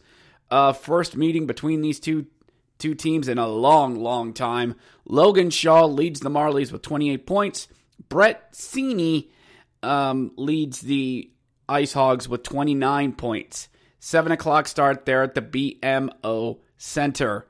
Uh, 0.52 0.72
first 0.72 1.18
meeting 1.18 1.48
between 1.48 1.82
these 1.82 2.00
two 2.00 2.28
two 2.78 2.96
teams 2.96 3.28
in 3.28 3.38
a 3.38 3.48
long, 3.48 3.96
long 3.96 4.34
time. 4.34 4.76
Logan 5.06 5.50
Shaw 5.50 5.86
leads 5.86 6.22
the 6.22 6.30
Marlies 6.30 6.72
with 6.72 6.82
28 6.82 7.28
points. 7.28 7.68
Brett 8.08 8.54
Seney 8.54 9.28
um, 9.84 10.32
leads 10.38 10.80
the 10.80 11.30
Ice 11.68 11.92
Hogs 11.92 12.30
with 12.30 12.44
29 12.44 13.14
points. 13.14 13.68
7 14.00 14.32
o'clock 14.32 14.68
start 14.68 15.06
there 15.06 15.24
at 15.24 15.36
the 15.36 15.42
BMO 15.42 16.60
Center. 16.78 17.48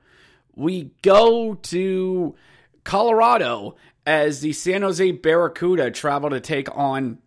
We 0.56 0.92
go 1.04 1.54
to 1.54 2.36
Colorado 2.84 3.76
as 4.06 4.42
the 4.42 4.54
San 4.54 4.82
Jose 4.82 5.12
Barracuda 5.12 5.92
travel 5.92 6.30
to 6.30 6.40
take 6.40 6.76
on 6.76 7.20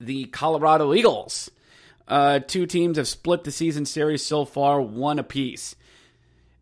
the 0.00 0.24
Colorado 0.26 0.94
Eagles. 0.94 1.50
Uh, 2.06 2.38
two 2.38 2.66
teams 2.66 2.98
have 2.98 3.08
split 3.08 3.44
the 3.44 3.50
season 3.50 3.86
series 3.86 4.24
so 4.24 4.44
far, 4.44 4.80
one 4.80 5.18
apiece. 5.18 5.74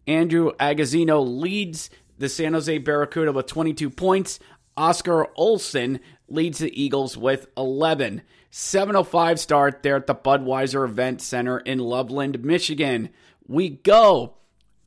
Andrew 0.06 0.52
Agozzino 0.58 1.24
leads 1.40 1.90
the 2.18 2.28
San 2.28 2.52
Jose 2.54 2.78
Barracuda 2.78 3.32
with 3.32 3.46
22 3.46 3.90
points. 3.90 4.38
Oscar 4.76 5.28
Olson 5.36 6.00
leads 6.28 6.58
the 6.58 6.80
Eagles 6.80 7.16
with 7.16 7.46
11. 7.56 8.22
705 8.50 9.40
start 9.40 9.82
there 9.82 9.96
at 9.96 10.06
the 10.06 10.14
Budweiser 10.14 10.84
Event 10.84 11.20
Center 11.20 11.58
in 11.58 11.78
Loveland, 11.78 12.44
Michigan. 12.44 13.10
We 13.46 13.70
go 13.70 14.34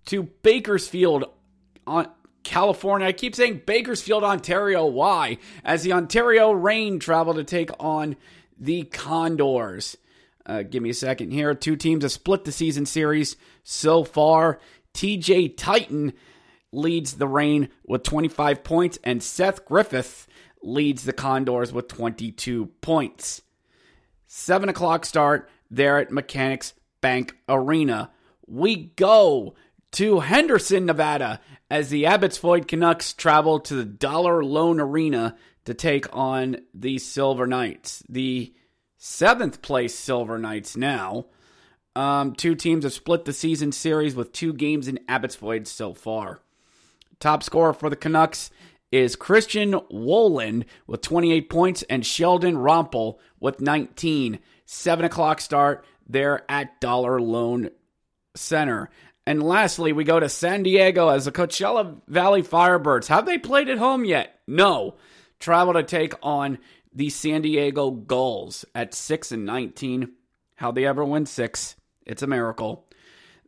to 0.05 0.23
Bakersfield, 0.23 1.25
on 1.87 2.09
California. 2.45 3.07
I 3.07 3.11
keep 3.11 3.35
saying 3.35 3.63
Bakersfield, 3.65 4.23
Ontario. 4.23 4.85
Why? 4.85 5.39
As 5.65 5.83
the 5.83 5.91
Ontario 5.91 6.51
Reign 6.51 6.99
travel 6.99 7.33
to 7.33 7.43
take 7.43 7.71
on 7.77 8.15
the 8.57 8.83
Condors. 8.83 9.97
Uh, 10.45 10.61
give 10.61 10.81
me 10.81 10.91
a 10.91 10.93
second 10.93 11.31
here. 11.31 11.53
Two 11.53 11.75
teams 11.75 12.03
have 12.03 12.11
split 12.13 12.45
the 12.45 12.51
season 12.53 12.85
series 12.85 13.35
so 13.63 14.03
far. 14.05 14.59
TJ 14.93 15.57
Tynan 15.57 16.13
leads 16.71 17.13
the 17.13 17.27
Reign 17.27 17.69
with 17.85 18.03
25 18.03 18.63
points, 18.63 18.99
and 19.03 19.21
Seth 19.21 19.65
Griffith 19.65 20.27
leads 20.61 21.03
the 21.03 21.13
Condors 21.13 21.73
with 21.73 21.87
22 21.87 22.67
points. 22.81 23.41
7 24.27 24.69
o'clock 24.69 25.05
start 25.05 25.49
there 25.69 25.97
at 25.97 26.11
Mechanics 26.11 26.73
Bank 27.01 27.35
Arena. 27.49 28.11
We 28.47 28.75
go 28.95 29.55
to 29.95 30.19
Henderson, 30.19 30.85
Nevada, 30.85 31.39
as 31.69 31.89
the 31.89 32.05
Abbotsford 32.05 32.67
Canucks 32.67 33.13
travel 33.13 33.61
to 33.61 33.75
the 33.75 33.85
Dollar 33.85 34.43
Loan 34.43 34.81
Arena 34.81 35.37
to 35.63 35.73
take 35.73 36.13
on 36.13 36.57
the 36.73 36.97
Silver 36.97 37.47
Knights. 37.47 38.03
The 38.09 38.53
seventh 38.97 39.61
place 39.61 39.95
Silver 39.95 40.37
Knights 40.37 40.75
now. 40.75 41.27
Um, 41.95 42.33
two 42.33 42.55
teams 42.55 42.83
have 42.83 42.91
split 42.91 43.23
the 43.23 43.31
season 43.31 43.71
series 43.71 44.15
with 44.15 44.33
two 44.33 44.51
games 44.51 44.89
in 44.89 44.99
Abbotsford 45.07 45.65
so 45.65 45.93
far. 45.93 46.41
Top 47.21 47.41
scorer 47.41 47.71
for 47.71 47.89
the 47.89 47.95
Canucks 47.95 48.51
is 48.91 49.15
Christian 49.15 49.79
Woland 49.89 50.65
with 50.87 51.01
28 51.01 51.49
points 51.49 51.83
and 51.83 52.05
Sheldon 52.05 52.55
Rempal 52.55 53.17
with 53.39 53.61
19. 53.61 54.39
7 54.65 55.05
o'clock 55.05 55.39
start 55.39 55.85
there 56.05 56.43
at 56.49 56.81
Dollar 56.81 57.21
Loan 57.21 57.69
Center. 58.35 58.89
And 59.27 59.41
lastly, 59.41 59.91
we 59.91 60.03
go 60.03 60.19
to 60.19 60.29
San 60.29 60.63
Diego 60.63 61.09
as 61.09 61.25
the 61.25 61.31
Coachella 61.31 61.99
Valley 62.07 62.43
Firebirds. 62.43 63.07
Have 63.07 63.25
they 63.25 63.39
played 63.39 63.69
at 63.69 63.79
home 63.79 64.05
yet? 64.05 64.39
No. 64.47 64.95
Travel 65.39 65.73
to 65.73 65.83
take 65.83 66.13
on 66.21 66.59
the 66.93 67.09
San 67.09 67.41
Diego 67.41 67.91
Gulls 67.91 68.65
at 68.75 68.93
6 68.93 69.31
and 69.31 69.45
19. 69.45 70.11
How 70.55 70.71
they 70.71 70.85
ever 70.85 71.03
win 71.03 71.25
6? 71.25 71.75
It's 72.05 72.21
a 72.21 72.27
miracle. 72.27 72.87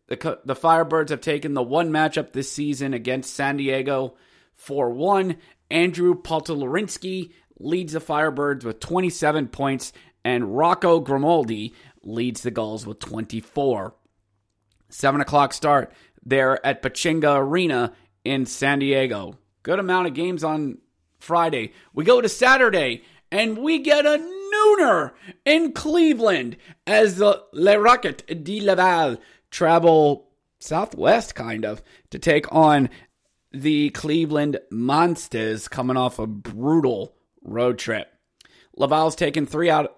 The, 0.07 0.39
the 0.45 0.55
Firebirds 0.55 1.09
have 1.09 1.21
taken 1.21 1.53
the 1.53 1.61
one 1.61 1.91
matchup 1.91 2.31
this 2.31 2.51
season 2.51 2.93
against 2.93 3.33
San 3.33 3.57
Diego 3.57 4.15
4 4.55 4.89
1. 4.89 5.37
Andrew 5.69 6.15
Poltolorinsky 6.19 7.33
leads 7.59 7.93
the 7.93 7.99
Firebirds 7.99 8.63
with 8.63 8.79
27 8.79 9.49
points, 9.49 9.93
and 10.23 10.57
Rocco 10.57 10.99
Grimaldi 10.99 11.73
leads 12.03 12.41
the 12.41 12.51
Gulls 12.51 12.85
with 12.87 12.99
24. 12.99 13.93
7 14.89 15.21
o'clock 15.21 15.53
start 15.53 15.91
there 16.25 16.65
at 16.65 16.81
Pechanga 16.81 17.37
Arena 17.37 17.93
in 18.23 18.45
San 18.45 18.79
Diego. 18.79 19.37
Good 19.63 19.79
amount 19.79 20.07
of 20.07 20.13
games 20.13 20.43
on 20.43 20.77
Friday. 21.19 21.73
We 21.93 22.03
go 22.03 22.21
to 22.21 22.29
Saturday 22.29 23.03
and 23.31 23.57
we 23.57 23.79
get 23.79 24.05
a 24.05 24.17
nooner 24.53 25.11
in 25.45 25.73
Cleveland 25.73 26.57
as 26.85 27.17
the 27.17 27.43
Le 27.53 27.79
Rocket 27.79 28.43
de 28.43 28.61
Laval 28.61 29.17
travel 29.51 30.29
southwest, 30.59 31.35
kind 31.35 31.65
of, 31.65 31.81
to 32.11 32.19
take 32.19 32.51
on 32.53 32.89
the 33.51 33.89
Cleveland 33.91 34.59
Monsters 34.69 35.67
coming 35.67 35.97
off 35.97 36.19
a 36.19 36.27
brutal 36.27 37.15
road 37.43 37.77
trip. 37.79 38.11
Laval's 38.75 39.15
taken 39.15 39.45
three 39.45 39.69
out 39.69 39.96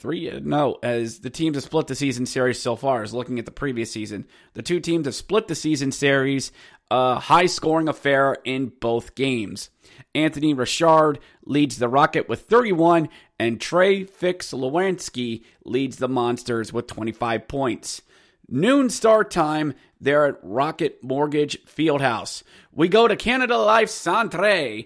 Three, 0.00 0.30
no, 0.42 0.78
as 0.82 1.18
the 1.18 1.28
teams 1.28 1.58
have 1.58 1.64
split 1.64 1.86
the 1.86 1.94
season 1.94 2.24
series 2.24 2.58
so 2.58 2.74
far, 2.74 3.02
is 3.02 3.12
looking 3.12 3.38
at 3.38 3.44
the 3.44 3.50
previous 3.50 3.92
season. 3.92 4.26
The 4.54 4.62
two 4.62 4.80
teams 4.80 5.04
have 5.04 5.14
split 5.14 5.46
the 5.46 5.54
season 5.54 5.92
series, 5.92 6.52
a 6.90 7.16
high 7.16 7.44
scoring 7.44 7.86
affair 7.86 8.38
in 8.42 8.72
both 8.80 9.14
games. 9.14 9.68
Anthony 10.14 10.54
Richard 10.54 11.18
leads 11.44 11.76
the 11.76 11.86
Rocket 11.86 12.30
with 12.30 12.40
31, 12.46 13.10
and 13.38 13.60
Trey 13.60 14.04
Fix 14.04 14.54
leads 14.54 15.96
the 15.98 16.08
Monsters 16.08 16.72
with 16.72 16.86
25 16.86 17.46
points. 17.46 18.00
Noon 18.48 18.88
start 18.88 19.30
time 19.30 19.74
there 20.00 20.24
at 20.24 20.38
Rocket 20.42 21.04
Mortgage 21.04 21.62
Fieldhouse. 21.66 22.42
We 22.72 22.88
go 22.88 23.06
to 23.06 23.16
Canada 23.16 23.58
Life 23.58 23.90
Centre 23.90 24.84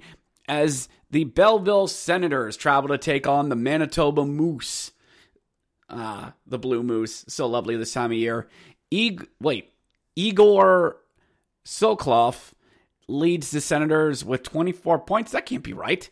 as 0.48 0.88
the 1.08 1.22
Belleville 1.22 1.86
Senators 1.86 2.56
travel 2.56 2.88
to 2.88 2.98
take 2.98 3.28
on 3.28 3.48
the 3.48 3.54
Manitoba 3.54 4.26
Moose. 4.26 4.90
Ah, 5.90 6.32
the 6.46 6.58
Blue 6.58 6.82
Moose, 6.82 7.24
so 7.28 7.46
lovely 7.46 7.76
this 7.76 7.92
time 7.92 8.10
of 8.10 8.16
year. 8.16 8.48
Ig- 8.90 9.28
wait, 9.40 9.72
Igor 10.16 10.96
Sokolov 11.64 12.52
leads 13.08 13.50
the 13.50 13.60
Senators 13.60 14.24
with 14.24 14.42
24 14.42 15.00
points. 15.00 15.32
That 15.32 15.46
can't 15.46 15.62
be 15.62 15.72
right. 15.72 16.08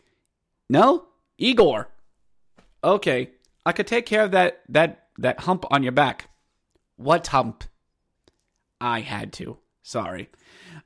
No, 0.69 1.07
Igor. 1.37 1.89
Okay, 2.83 3.31
I 3.65 3.71
could 3.71 3.87
take 3.87 4.05
care 4.05 4.23
of 4.23 4.31
that 4.31 4.61
that 4.69 5.07
that 5.17 5.41
hump 5.41 5.65
on 5.71 5.83
your 5.83 5.91
back. 5.91 6.29
What 6.97 7.27
hump? 7.27 7.63
I 8.79 8.99
had 8.99 9.31
to. 9.33 9.57
Sorry. 9.81 10.29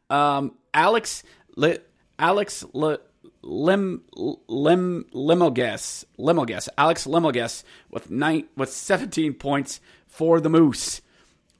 Um, 0.09 0.53
Alex, 0.73 1.23
Li- 1.55 1.79
Alex 2.19 2.63
Li- 2.73 2.97
Lim 3.41 4.01
Lim 4.15 5.05
Limoges 5.11 6.05
Limoges 6.17 6.69
Alex 6.77 7.05
Limoges 7.05 7.63
with 7.89 8.09
nine 8.11 8.47
with 8.55 8.71
17 8.71 9.33
points 9.35 9.79
for 10.07 10.39
the 10.39 10.49
Moose. 10.49 11.01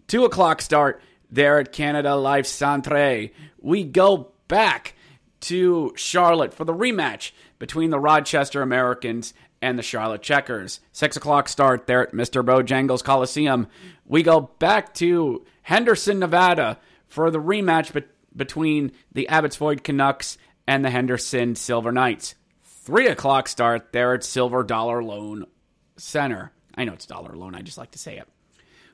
Two 0.08 0.26
o'clock 0.26 0.62
start 0.62 1.02
there 1.30 1.60
at 1.60 1.72
Canada 1.72 2.16
Life 2.16 2.46
Centre. 2.46 3.30
We 3.60 3.84
go 3.84 4.32
back 4.48 4.96
to 5.42 5.94
Charlotte 5.96 6.54
for 6.54 6.64
the 6.64 6.74
rematch 6.74 7.32
between 7.60 7.90
the 7.90 8.00
Rochester 8.00 8.62
Americans 8.62 9.34
and 9.62 9.78
the 9.78 9.84
Charlotte 9.84 10.22
Checkers. 10.22 10.80
Six 10.92 11.18
o'clock 11.18 11.50
start 11.50 11.88
there 11.88 12.08
at 12.08 12.14
Mr. 12.14 12.44
Bojangles 12.44 13.04
Coliseum. 13.04 13.68
We 14.06 14.24
go 14.24 14.52
back 14.60 14.94
to 14.96 15.46
Henderson, 15.64 16.20
Nevada 16.20 16.80
for 17.08 17.32
the 17.32 17.40
rematch 17.40 17.94
be- 17.94 18.04
between 18.36 18.92
the 19.12 19.28
Abbotsford 19.28 19.84
Canucks 19.84 20.38
and 20.68 20.84
the 20.84 20.90
Henderson 20.90 21.56
Silver 21.56 21.92
Knights. 21.92 22.36
Three 22.64 23.08
o'clock 23.08 23.48
start 23.48 23.92
there 23.92 24.14
at 24.14 24.24
Silver 24.24 24.64
Dollar 24.64 25.02
Loan 25.04 25.46
Center. 25.96 26.52
I 26.76 26.84
know 26.84 26.94
it's 26.94 27.06
Dollar 27.06 27.36
Loan, 27.36 27.56
I 27.56 27.62
just 27.62 27.78
like 27.78 27.92
to 27.92 28.00
say 28.00 28.18
it. 28.18 28.28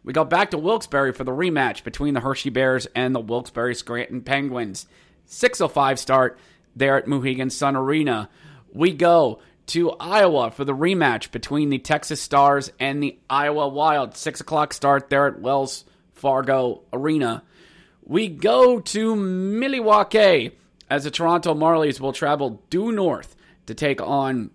We 0.03 0.13
go 0.13 0.23
back 0.25 0.51
to 0.51 0.57
Wilkes-Barre 0.57 1.13
for 1.13 1.23
the 1.23 1.31
rematch 1.31 1.83
between 1.83 2.13
the 2.13 2.19
Hershey 2.19 2.49
Bears 2.49 2.87
and 2.95 3.15
the 3.15 3.19
Wilkes-Barre 3.19 3.73
Scranton 3.73 4.21
Penguins. 4.21 4.85
6.05 5.29 5.97
start 5.97 6.39
there 6.75 6.97
at 6.97 7.07
Mohegan 7.07 7.49
Sun 7.49 7.75
Arena. 7.75 8.29
We 8.73 8.93
go 8.93 9.39
to 9.67 9.91
Iowa 9.91 10.51
for 10.51 10.65
the 10.65 10.75
rematch 10.75 11.31
between 11.31 11.69
the 11.69 11.79
Texas 11.79 12.21
Stars 12.21 12.71
and 12.79 13.01
the 13.01 13.17
Iowa 13.29 13.67
Wild. 13.67 14.15
6 14.15 14.41
o'clock 14.41 14.73
start 14.73 15.09
there 15.09 15.27
at 15.27 15.39
Wells 15.39 15.85
Fargo 16.11 16.81
Arena. 16.91 17.43
We 18.03 18.27
go 18.27 18.81
to 18.81 19.15
Milwaukee 19.15 20.51
as 20.93 21.05
the 21.05 21.09
Toronto 21.09 21.55
Marlies 21.55 21.99
will 21.99 22.13
travel 22.13 22.61
due 22.69 22.91
north 22.91 23.35
to 23.65 23.73
take 23.73 23.99
on 23.99 24.51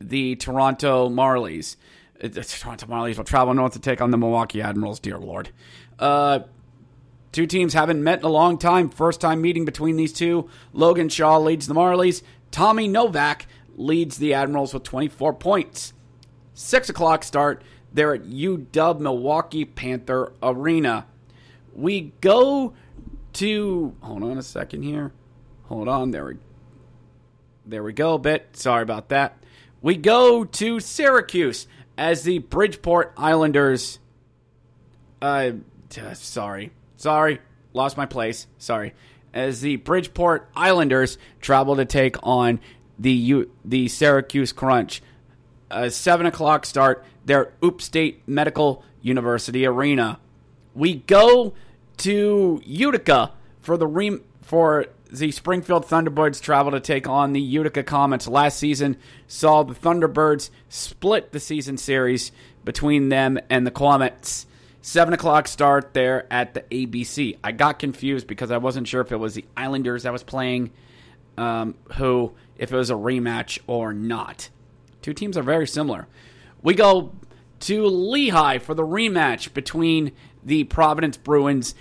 the 0.00 0.34
Toronto 0.34 1.08
Marlies. 1.08 1.76
Uh, 2.20 2.26
The 2.26 2.42
Toronto 2.42 2.86
Marlies 2.86 3.18
will 3.18 3.24
travel 3.24 3.54
north 3.54 3.74
to 3.74 3.78
take 3.78 4.00
on 4.00 4.10
the 4.10 4.18
Milwaukee 4.18 4.60
Admirals, 4.60 4.98
dear 4.98 5.18
Lord. 5.18 5.50
Uh, 5.96 6.40
two 7.30 7.46
teams 7.46 7.72
haven't 7.72 8.02
met 8.02 8.18
in 8.18 8.24
a 8.24 8.30
long 8.30 8.58
time. 8.58 8.90
First 8.90 9.20
time 9.20 9.40
meeting 9.40 9.64
between 9.64 9.96
these 9.96 10.12
two. 10.12 10.50
Logan 10.72 11.08
Shaw 11.08 11.38
leads 11.38 11.68
the 11.68 11.74
Marlies. 11.74 12.22
Tommy 12.50 12.88
Novak 12.88 13.46
leads 13.76 14.16
the 14.16 14.34
Admirals 14.34 14.74
with 14.74 14.82
24 14.82 15.34
points. 15.34 15.92
6 16.54 16.88
o'clock 16.88 17.22
start 17.22 17.62
there 17.92 18.12
at 18.12 18.24
UW 18.24 18.98
Milwaukee 18.98 19.64
Panther 19.66 20.32
Arena. 20.42 21.06
We 21.74 22.12
go 22.20 22.74
to. 23.34 23.94
Hold 24.00 24.22
on 24.22 24.38
a 24.38 24.42
second 24.42 24.82
here. 24.82 25.12
Hold 25.64 25.88
on. 25.88 26.10
There 26.10 26.24
we 26.24 26.36
there 27.64 27.82
we 27.82 27.92
go, 27.92 28.14
a 28.14 28.18
bit. 28.18 28.56
Sorry 28.56 28.82
about 28.82 29.08
that. 29.10 29.36
We 29.80 29.96
go 29.96 30.44
to 30.44 30.80
Syracuse 30.80 31.66
as 31.96 32.24
the 32.24 32.38
Bridgeport 32.38 33.12
Islanders. 33.16 33.98
Uh, 35.20 35.52
sorry. 36.14 36.72
Sorry. 36.96 37.40
Lost 37.72 37.96
my 37.96 38.06
place. 38.06 38.46
Sorry. 38.58 38.94
As 39.32 39.60
the 39.60 39.76
Bridgeport 39.76 40.50
Islanders 40.54 41.18
travel 41.40 41.76
to 41.76 41.84
take 41.84 42.16
on 42.22 42.60
the 42.98 43.12
U- 43.12 43.50
the 43.64 43.88
Syracuse 43.88 44.52
Crunch. 44.52 45.02
A 45.70 45.90
7 45.90 46.26
o'clock 46.26 46.66
start 46.66 47.04
Their 47.24 47.46
at 47.48 47.52
Upstate 47.62 48.26
Medical 48.28 48.84
University 49.00 49.64
Arena. 49.64 50.18
We 50.74 50.96
go 50.96 51.54
to 52.02 52.60
Utica 52.64 53.32
for 53.60 53.76
the 53.76 53.86
re- 53.86 54.20
for 54.42 54.86
the 55.10 55.30
Springfield 55.30 55.86
Thunderbirds 55.86 56.40
travel 56.40 56.72
to 56.72 56.80
take 56.80 57.08
on 57.08 57.32
the 57.32 57.40
Utica 57.40 57.82
Comets. 57.82 58.26
Last 58.26 58.58
season 58.58 58.96
saw 59.28 59.62
the 59.62 59.74
Thunderbirds 59.74 60.50
split 60.68 61.32
the 61.32 61.38
season 61.38 61.76
series 61.76 62.32
between 62.64 63.08
them 63.08 63.38
and 63.48 63.64
the 63.66 63.70
Comets. 63.70 64.46
Seven 64.80 65.14
o'clock 65.14 65.46
start 65.46 65.94
there 65.94 66.26
at 66.32 66.54
the 66.54 66.62
ABC. 66.62 67.38
I 67.44 67.52
got 67.52 67.78
confused 67.78 68.26
because 68.26 68.50
I 68.50 68.56
wasn't 68.56 68.88
sure 68.88 69.00
if 69.00 69.12
it 69.12 69.16
was 69.16 69.34
the 69.34 69.44
Islanders 69.56 70.02
that 70.02 70.12
was 70.12 70.24
playing, 70.24 70.72
um, 71.38 71.76
who 71.98 72.32
if 72.58 72.72
it 72.72 72.76
was 72.76 72.90
a 72.90 72.94
rematch 72.94 73.60
or 73.68 73.92
not. 73.92 74.48
Two 75.02 75.14
teams 75.14 75.36
are 75.36 75.42
very 75.42 75.68
similar. 75.68 76.08
We 76.62 76.74
go 76.74 77.12
to 77.60 77.86
Lehigh 77.86 78.58
for 78.58 78.74
the 78.74 78.82
rematch 78.82 79.54
between 79.54 80.10
the 80.42 80.64
Providence 80.64 81.16
Bruins 81.16 81.74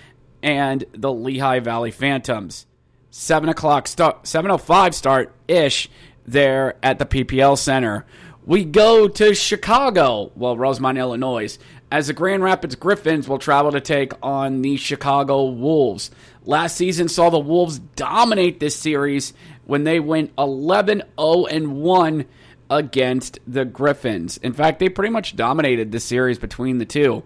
and 0.44 0.84
the 0.94 1.12
Lehigh 1.12 1.60
Valley 1.60 1.92
Phantoms. 1.92 2.66
Seven 3.10 3.50
o'clock 3.50 3.88
start, 3.88 4.26
seven 4.26 4.52
o 4.52 4.58
five 4.58 4.96
start 4.96 5.34
ish 5.48 5.90
there 6.26 6.76
at 6.82 7.00
the 7.00 7.06
PPL 7.06 7.58
Center. 7.58 8.06
We 8.46 8.66
go 8.66 9.08
to 9.08 9.36
Chicago, 9.36 10.32
well, 10.36 10.58
Rosemont, 10.58 10.98
Illinois, 10.98 11.60
as 11.92 12.08
the 12.08 12.14
Grand 12.14 12.42
Rapids 12.42 12.76
Griffins 12.76 13.28
will 13.28 13.38
travel 13.38 13.72
to 13.74 13.82
take 13.82 14.14
on 14.24 14.62
the 14.62 14.78
Chicago 14.78 15.46
Wolves. 15.46 16.10
Last 16.44 16.76
season 16.76 17.08
saw 17.08 17.30
the 17.30 17.38
Wolves 17.38 17.80
dominate 17.80 18.60
this 18.60 18.76
series 18.76 19.34
when 19.66 19.84
they 19.84 20.00
went 20.00 20.32
11 20.38 21.04
0 21.20 21.46
and 21.46 21.82
1 21.82 22.26
against 22.70 23.40
the 23.46 23.66
Griffins. 23.66 24.38
In 24.38 24.54
fact, 24.54 24.80
they 24.80 24.90
pretty 24.90 25.12
much 25.12 25.36
dominated 25.36 25.92
the 25.92 26.00
series 26.00 26.40
between 26.40 26.78
the 26.78 26.86
two. 26.86 27.24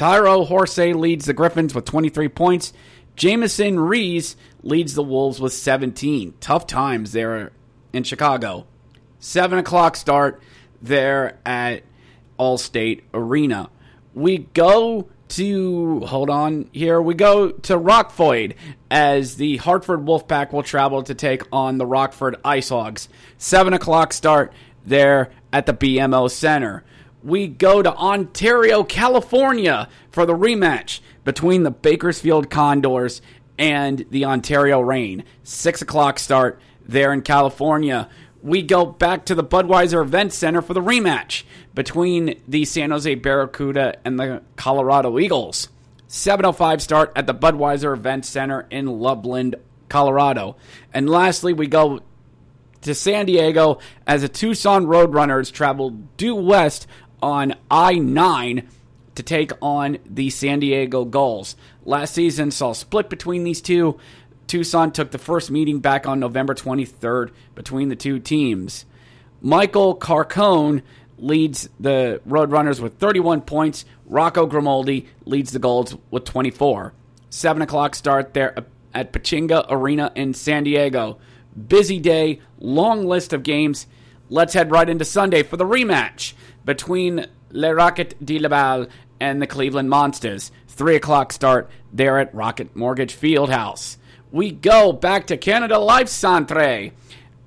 Tyro 0.00 0.46
Horsey 0.46 0.94
leads 0.94 1.26
the 1.26 1.34
Griffins 1.34 1.74
with 1.74 1.84
23 1.84 2.30
points. 2.30 2.72
Jamieson 3.16 3.78
Rees 3.78 4.34
leads 4.62 4.94
the 4.94 5.02
Wolves 5.02 5.42
with 5.42 5.52
17. 5.52 6.32
Tough 6.40 6.66
times 6.66 7.12
there 7.12 7.52
in 7.92 8.04
Chicago. 8.04 8.64
7 9.18 9.58
o'clock 9.58 9.96
start 9.96 10.40
there 10.80 11.38
at 11.44 11.82
Allstate 12.38 13.02
Arena. 13.12 13.68
We 14.14 14.38
go 14.38 15.10
to, 15.28 16.00
hold 16.06 16.30
on 16.30 16.70
here, 16.72 17.02
we 17.02 17.12
go 17.12 17.50
to 17.50 17.78
Rockfoyd 17.78 18.54
as 18.90 19.36
the 19.36 19.58
Hartford 19.58 20.06
Wolfpack 20.06 20.50
will 20.50 20.62
travel 20.62 21.02
to 21.02 21.14
take 21.14 21.42
on 21.52 21.76
the 21.76 21.84
Rockford 21.84 22.36
Ice 22.42 22.70
Hogs. 22.70 23.10
7 23.36 23.74
o'clock 23.74 24.14
start 24.14 24.54
there 24.82 25.30
at 25.52 25.66
the 25.66 25.74
BMO 25.74 26.30
Center 26.30 26.84
we 27.22 27.46
go 27.48 27.82
to 27.82 27.94
Ontario, 27.94 28.82
California 28.82 29.88
for 30.10 30.26
the 30.26 30.34
rematch 30.34 31.00
between 31.24 31.62
the 31.62 31.70
Bakersfield 31.70 32.50
Condors 32.50 33.20
and 33.58 34.04
the 34.10 34.24
Ontario 34.24 34.80
Reign. 34.80 35.24
Six 35.42 35.82
o'clock 35.82 36.18
start 36.18 36.60
there 36.84 37.12
in 37.12 37.22
California. 37.22 38.08
We 38.42 38.62
go 38.62 38.86
back 38.86 39.26
to 39.26 39.34
the 39.34 39.44
Budweiser 39.44 40.02
Event 40.02 40.32
Center 40.32 40.62
for 40.62 40.72
the 40.72 40.80
rematch 40.80 41.44
between 41.74 42.40
the 42.48 42.64
San 42.64 42.90
Jose 42.90 43.14
Barracuda 43.16 43.98
and 44.04 44.18
the 44.18 44.42
Colorado 44.56 45.18
Eagles. 45.18 45.68
7.05 46.08 46.80
start 46.80 47.12
at 47.14 47.26
the 47.26 47.34
Budweiser 47.34 47.92
Event 47.92 48.24
Center 48.24 48.66
in 48.70 48.86
Loveland, 48.86 49.56
Colorado. 49.88 50.56
And 50.92 51.08
lastly, 51.08 51.52
we 51.52 51.66
go 51.66 52.00
to 52.82 52.94
San 52.94 53.26
Diego 53.26 53.78
as 54.06 54.22
the 54.22 54.28
Tucson 54.28 54.86
Roadrunners 54.86 55.52
travel 55.52 55.90
due 56.16 56.34
west 56.34 56.86
on 57.22 57.54
I 57.70 57.94
9 57.94 58.68
to 59.14 59.22
take 59.22 59.52
on 59.60 59.98
the 60.06 60.30
San 60.30 60.60
Diego 60.60 61.04
Gulls. 61.04 61.56
Last 61.84 62.14
season 62.14 62.50
saw 62.50 62.72
split 62.72 63.10
between 63.10 63.44
these 63.44 63.60
two. 63.60 63.98
Tucson 64.46 64.92
took 64.92 65.10
the 65.10 65.18
first 65.18 65.50
meeting 65.50 65.80
back 65.80 66.06
on 66.06 66.18
November 66.18 66.54
23rd 66.54 67.30
between 67.54 67.88
the 67.88 67.96
two 67.96 68.18
teams. 68.18 68.84
Michael 69.40 69.96
Carcone 69.96 70.82
leads 71.18 71.68
the 71.78 72.20
Roadrunners 72.26 72.80
with 72.80 72.94
31 72.94 73.42
points. 73.42 73.84
Rocco 74.06 74.46
Grimaldi 74.46 75.06
leads 75.24 75.52
the 75.52 75.58
Gulls 75.58 75.96
with 76.10 76.24
24. 76.24 76.94
7 77.30 77.62
o'clock 77.62 77.94
start 77.94 78.34
there 78.34 78.54
at 78.92 79.12
Pechanga 79.12 79.66
Arena 79.68 80.10
in 80.16 80.34
San 80.34 80.64
Diego. 80.64 81.18
Busy 81.68 82.00
day, 82.00 82.40
long 82.58 83.06
list 83.06 83.32
of 83.32 83.42
games. 83.42 83.86
Let's 84.32 84.54
head 84.54 84.70
right 84.70 84.88
into 84.88 85.04
Sunday 85.04 85.42
for 85.42 85.56
the 85.56 85.64
rematch 85.64 86.34
between 86.64 87.26
Le 87.50 87.74
Rocket 87.74 88.14
de 88.24 88.38
Laval 88.38 88.86
and 89.18 89.42
the 89.42 89.46
Cleveland 89.48 89.90
Monsters. 89.90 90.52
3 90.68 90.94
o'clock 90.94 91.32
start 91.32 91.68
there 91.92 92.16
at 92.16 92.32
Rocket 92.32 92.76
Mortgage 92.76 93.12
Fieldhouse. 93.12 93.96
We 94.30 94.52
go 94.52 94.92
back 94.92 95.26
to 95.26 95.36
Canada 95.36 95.80
Life 95.80 96.08
Centre 96.08 96.92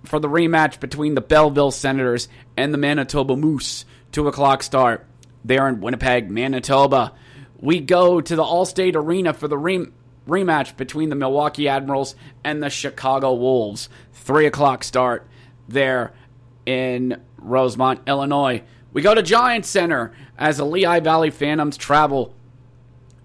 for 0.03 0.19
the 0.19 0.27
rematch 0.27 0.81
between 0.81 1.15
the 1.15 1.21
Belleville 1.21 1.71
Senators 1.71 2.27
and 2.57 2.73
the 2.73 2.77
Manitoba 2.77 3.37
Moose. 3.37 3.85
2 4.11 4.27
o'clock 4.27 4.61
start 4.61 5.05
there 5.45 5.69
in 5.69 5.79
Winnipeg, 5.79 6.29
Manitoba. 6.29 7.13
We 7.61 7.79
go 7.79 8.19
to 8.19 8.35
the 8.35 8.43
Allstate 8.43 8.97
Arena 8.97 9.33
for 9.33 9.47
the 9.47 9.57
re- 9.57 9.87
rematch 10.27 10.75
between 10.75 11.07
the 11.07 11.15
Milwaukee 11.15 11.69
Admirals 11.69 12.15
and 12.43 12.61
the 12.61 12.69
Chicago 12.69 13.33
Wolves. 13.35 13.87
3 14.11 14.47
o'clock 14.47 14.83
start 14.83 15.25
there 15.69 16.11
in 16.65 17.21
Rosemont, 17.37 18.01
Illinois. 18.07 18.63
We 18.91 19.01
go 19.01 19.15
to 19.15 19.23
Giant 19.23 19.65
Center 19.65 20.13
as 20.37 20.57
the 20.57 20.65
Lehigh 20.65 20.99
Valley 20.99 21.31
Phantoms 21.31 21.77
travel 21.77 22.33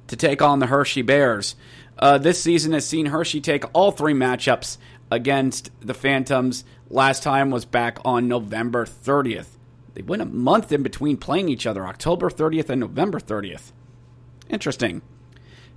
to 0.08 0.16
take 0.16 0.42
on 0.42 0.58
the 0.58 0.66
Hershey 0.66 1.02
Bears. 1.02 1.56
Uh, 1.98 2.18
this 2.18 2.40
season 2.42 2.72
has 2.72 2.86
seen 2.86 3.06
Hershey 3.06 3.40
take 3.40 3.64
all 3.74 3.90
three 3.90 4.14
matchups 4.14 4.78
against 5.10 5.70
the 5.80 5.94
Phantoms. 5.94 6.64
Last 6.88 7.22
time 7.22 7.50
was 7.50 7.64
back 7.64 7.98
on 8.04 8.28
November 8.28 8.86
30th. 8.86 9.58
They 9.94 10.02
went 10.02 10.22
a 10.22 10.26
month 10.26 10.70
in 10.70 10.82
between 10.82 11.16
playing 11.16 11.48
each 11.48 11.66
other, 11.66 11.86
October 11.86 12.30
30th 12.30 12.70
and 12.70 12.80
November 12.80 13.18
30th. 13.18 13.72
Interesting. 14.48 15.02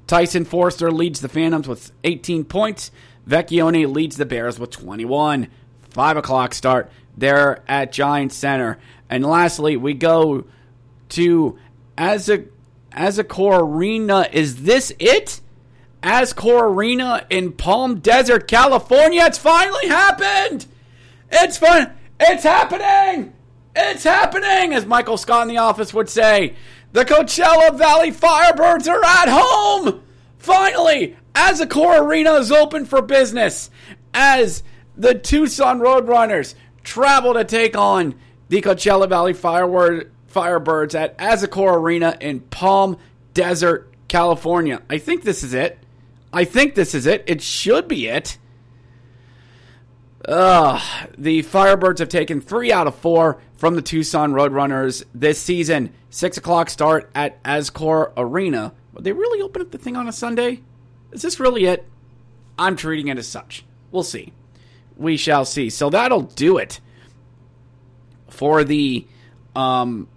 Tyson 0.07 0.45
Foerster 0.45 0.91
leads 0.91 1.21
the 1.21 1.29
Phantoms 1.29 1.67
with 1.67 1.91
18 2.03 2.45
points. 2.45 2.91
Vecchione 3.27 3.91
leads 3.91 4.17
the 4.17 4.25
Bears 4.25 4.59
with 4.59 4.69
21. 4.69 5.47
5 5.89 6.17
o'clock 6.17 6.53
start 6.53 6.91
there 7.17 7.63
at 7.67 7.91
Giant 7.91 8.33
Center. 8.33 8.79
And 9.09 9.25
lastly, 9.25 9.77
we 9.77 9.93
go 9.93 10.45
to 11.09 11.57
Azak 11.97 12.47
Azakor 12.91 13.61
Arena. 13.61 14.27
Is 14.31 14.63
this 14.63 14.93
it? 14.99 15.41
Azcor 16.03 16.63
Arena 16.63 17.25
in 17.29 17.51
Palm 17.51 17.99
Desert, 17.99 18.47
California. 18.47 19.23
It's 19.25 19.37
finally 19.37 19.87
happened. 19.87 20.65
It's 21.31 21.57
fun. 21.57 21.93
It's 22.19 22.43
happening. 22.43 23.33
It's 23.75 24.03
happening, 24.03 24.73
as 24.73 24.85
Michael 24.85 25.17
Scott 25.17 25.43
in 25.43 25.47
the 25.47 25.57
office 25.57 25.93
would 25.93 26.09
say. 26.09 26.55
The 26.91 27.05
Coachella 27.05 27.77
Valley 27.77 28.11
Firebirds 28.11 28.87
are 28.87 29.03
at 29.03 29.29
home. 29.29 30.03
Finally, 30.37 31.15
Azakor 31.33 32.01
Arena 32.01 32.33
is 32.33 32.51
open 32.51 32.85
for 32.85 33.01
business 33.01 33.69
as 34.13 34.63
the 34.97 35.13
Tucson 35.13 35.79
Roadrunners 35.79 36.55
travel 36.83 37.33
to 37.33 37.43
take 37.43 37.77
on 37.77 38.15
the 38.49 38.61
Coachella 38.61 39.07
Valley 39.07 39.33
Firebirds 39.33 40.95
at 40.95 41.17
Azakor 41.17 41.75
Arena 41.75 42.17
in 42.19 42.41
Palm 42.41 42.97
Desert, 43.33 43.93
California. 44.07 44.81
I 44.89 44.97
think 44.97 45.23
this 45.23 45.43
is 45.43 45.53
it. 45.53 45.79
I 46.33 46.45
think 46.45 46.75
this 46.75 46.93
is 46.93 47.05
it. 47.05 47.23
It 47.27 47.41
should 47.41 47.87
be 47.87 48.07
it. 48.07 48.37
Uh, 50.25 50.79
the 51.17 51.41
Firebirds 51.43 51.99
have 51.99 52.09
taken 52.09 52.41
three 52.41 52.71
out 52.71 52.87
of 52.87 52.95
four 52.95 53.41
from 53.57 53.75
the 53.75 53.81
Tucson 53.81 54.33
Roadrunners 54.33 55.03
this 55.13 55.39
season. 55.39 55.93
Six 56.09 56.37
o'clock 56.37 56.69
start 56.69 57.09
at 57.15 57.41
Azcor 57.43 58.11
Arena. 58.15 58.73
Would 58.93 59.03
they 59.03 59.13
really 59.13 59.41
open 59.41 59.61
up 59.61 59.71
the 59.71 59.77
thing 59.77 59.95
on 59.95 60.07
a 60.07 60.11
Sunday? 60.11 60.61
Is 61.11 61.21
this 61.21 61.39
really 61.39 61.65
it? 61.65 61.87
I'm 62.57 62.75
treating 62.75 63.07
it 63.07 63.17
as 63.17 63.27
such. 63.27 63.65
We'll 63.91 64.03
see. 64.03 64.33
We 65.01 65.17
shall 65.17 65.45
see. 65.45 65.71
So 65.71 65.89
that'll 65.89 66.21
do 66.21 66.59
it 66.59 66.79
for 68.29 68.63
the 68.63 69.07
um 69.55 70.07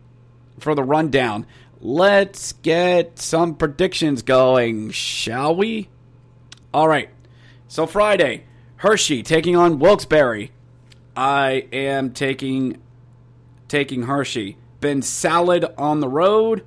for 0.60 0.74
the 0.74 0.84
rundown. 0.84 1.46
Let's 1.80 2.52
get 2.52 3.18
some 3.18 3.56
predictions 3.56 4.22
going, 4.22 4.90
shall 4.90 5.56
we? 5.56 5.88
All 6.72 6.86
right. 6.86 7.08
So 7.66 7.86
Friday, 7.86 8.44
Hershey 8.76 9.22
taking 9.22 9.56
on 9.56 9.78
Wilkes-Barre. 9.78 10.50
I 11.16 11.66
am 11.72 12.12
taking 12.12 12.76
taking 13.68 14.02
Hershey. 14.02 14.58
Been 14.80 15.00
salad 15.00 15.64
on 15.78 16.00
the 16.00 16.08
road. 16.08 16.64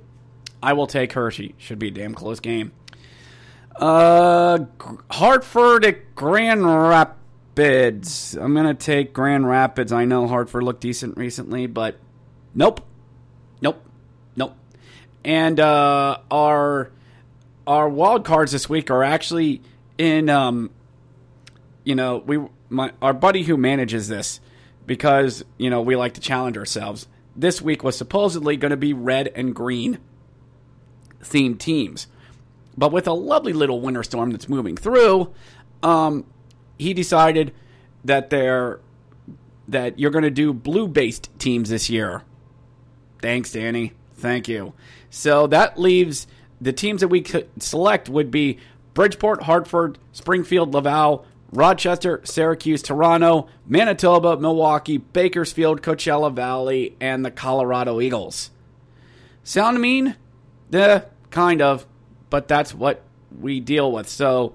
I 0.60 0.72
will 0.72 0.88
take 0.88 1.12
Hershey. 1.12 1.54
Should 1.56 1.78
be 1.78 1.88
a 1.88 1.92
damn 1.92 2.14
close 2.14 2.40
game. 2.40 2.72
Uh, 3.76 4.58
Hartford 5.08 5.84
at 5.84 6.16
Grand 6.16 6.66
Rapids. 6.66 7.14
I'm 7.58 8.54
gonna 8.54 8.74
take 8.74 9.12
Grand 9.12 9.48
Rapids. 9.48 9.92
I 9.92 10.04
know 10.04 10.28
Hartford 10.28 10.62
looked 10.62 10.80
decent 10.80 11.16
recently, 11.16 11.66
but 11.66 11.98
nope, 12.54 12.84
nope, 13.60 13.82
nope. 14.36 14.54
And 15.24 15.58
uh, 15.58 16.18
our 16.30 16.92
our 17.66 17.88
wild 17.88 18.24
cards 18.24 18.52
this 18.52 18.68
week 18.68 18.90
are 18.90 19.02
actually 19.02 19.62
in 19.98 20.28
um, 20.28 20.70
you 21.84 21.94
know, 21.94 22.18
we 22.18 22.38
my 22.68 22.92
our 23.00 23.14
buddy 23.14 23.42
who 23.42 23.56
manages 23.56 24.08
this 24.08 24.40
because 24.86 25.42
you 25.56 25.70
know 25.70 25.80
we 25.80 25.96
like 25.96 26.14
to 26.14 26.20
challenge 26.20 26.56
ourselves. 26.56 27.08
This 27.34 27.62
week 27.62 27.82
was 27.82 27.96
supposedly 27.96 28.56
going 28.56 28.72
to 28.72 28.76
be 28.76 28.92
red 28.92 29.28
and 29.34 29.54
green 29.54 29.98
themed 31.22 31.58
teams, 31.58 32.06
but 32.76 32.92
with 32.92 33.06
a 33.06 33.12
lovely 33.12 33.52
little 33.52 33.80
winter 33.80 34.02
storm 34.02 34.32
that's 34.32 34.48
moving 34.48 34.76
through, 34.76 35.32
um, 35.82 36.26
he 36.78 36.94
decided 36.94 37.52
that 38.04 38.30
they're 38.30 38.80
that 39.68 39.98
you're 39.98 40.10
going 40.10 40.24
to 40.24 40.30
do 40.30 40.52
blue 40.52 40.88
based 40.88 41.28
teams 41.38 41.68
this 41.68 41.90
year. 41.90 42.22
Thanks, 43.20 43.52
Danny. 43.52 43.92
Thank 44.14 44.48
you. 44.48 44.72
So 45.10 45.46
that 45.48 45.78
leaves 45.78 46.26
the 46.60 46.72
teams 46.72 47.00
that 47.02 47.08
we 47.08 47.20
could 47.20 47.48
select 47.62 48.08
would 48.08 48.30
be 48.30 48.58
Bridgeport, 48.94 49.42
Hartford, 49.42 49.98
Springfield, 50.12 50.74
Laval, 50.74 51.24
Rochester, 51.52 52.20
Syracuse, 52.24 52.82
Toronto, 52.82 53.48
Manitoba, 53.66 54.38
Milwaukee, 54.38 54.98
Bakersfield, 54.98 55.82
Coachella 55.82 56.32
Valley, 56.32 56.96
and 57.00 57.24
the 57.24 57.30
Colorado 57.30 58.00
Eagles. 58.00 58.50
Sound 59.44 59.80
mean? 59.80 60.16
Eh, 60.72 61.00
kind 61.30 61.62
of, 61.62 61.86
but 62.28 62.48
that's 62.48 62.74
what 62.74 63.02
we 63.40 63.60
deal 63.60 63.90
with. 63.90 64.08
So, 64.08 64.54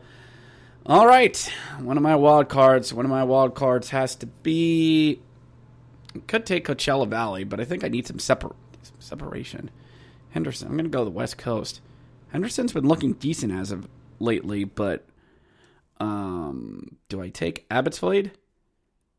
all 0.85 1.07
right, 1.07 1.37
one 1.79 1.97
of 1.97 2.03
my 2.03 2.15
wild 2.15 2.49
cards. 2.49 2.93
One 2.93 3.05
of 3.05 3.11
my 3.11 3.23
wild 3.23 3.55
cards 3.55 3.89
has 3.89 4.15
to 4.17 4.25
be. 4.25 5.19
Could 6.27 6.45
take 6.45 6.65
Coachella 6.67 7.07
Valley, 7.07 7.43
but 7.43 7.59
I 7.59 7.65
think 7.65 7.83
I 7.83 7.87
need 7.87 8.05
some 8.05 8.19
separ- 8.19 8.55
separation. 8.99 9.71
Henderson. 10.33 10.67
I'm 10.67 10.73
going 10.73 10.85
to 10.85 10.89
go 10.89 10.99
to 10.99 11.05
the 11.05 11.11
West 11.11 11.37
Coast. 11.37 11.79
Henderson's 12.29 12.73
been 12.73 12.87
looking 12.87 13.13
decent 13.13 13.53
as 13.53 13.71
of 13.71 13.87
lately, 14.19 14.63
but 14.63 15.05
um, 15.99 16.97
do 17.07 17.21
I 17.21 17.29
take 17.29 17.65
Abbotsford? 17.69 18.31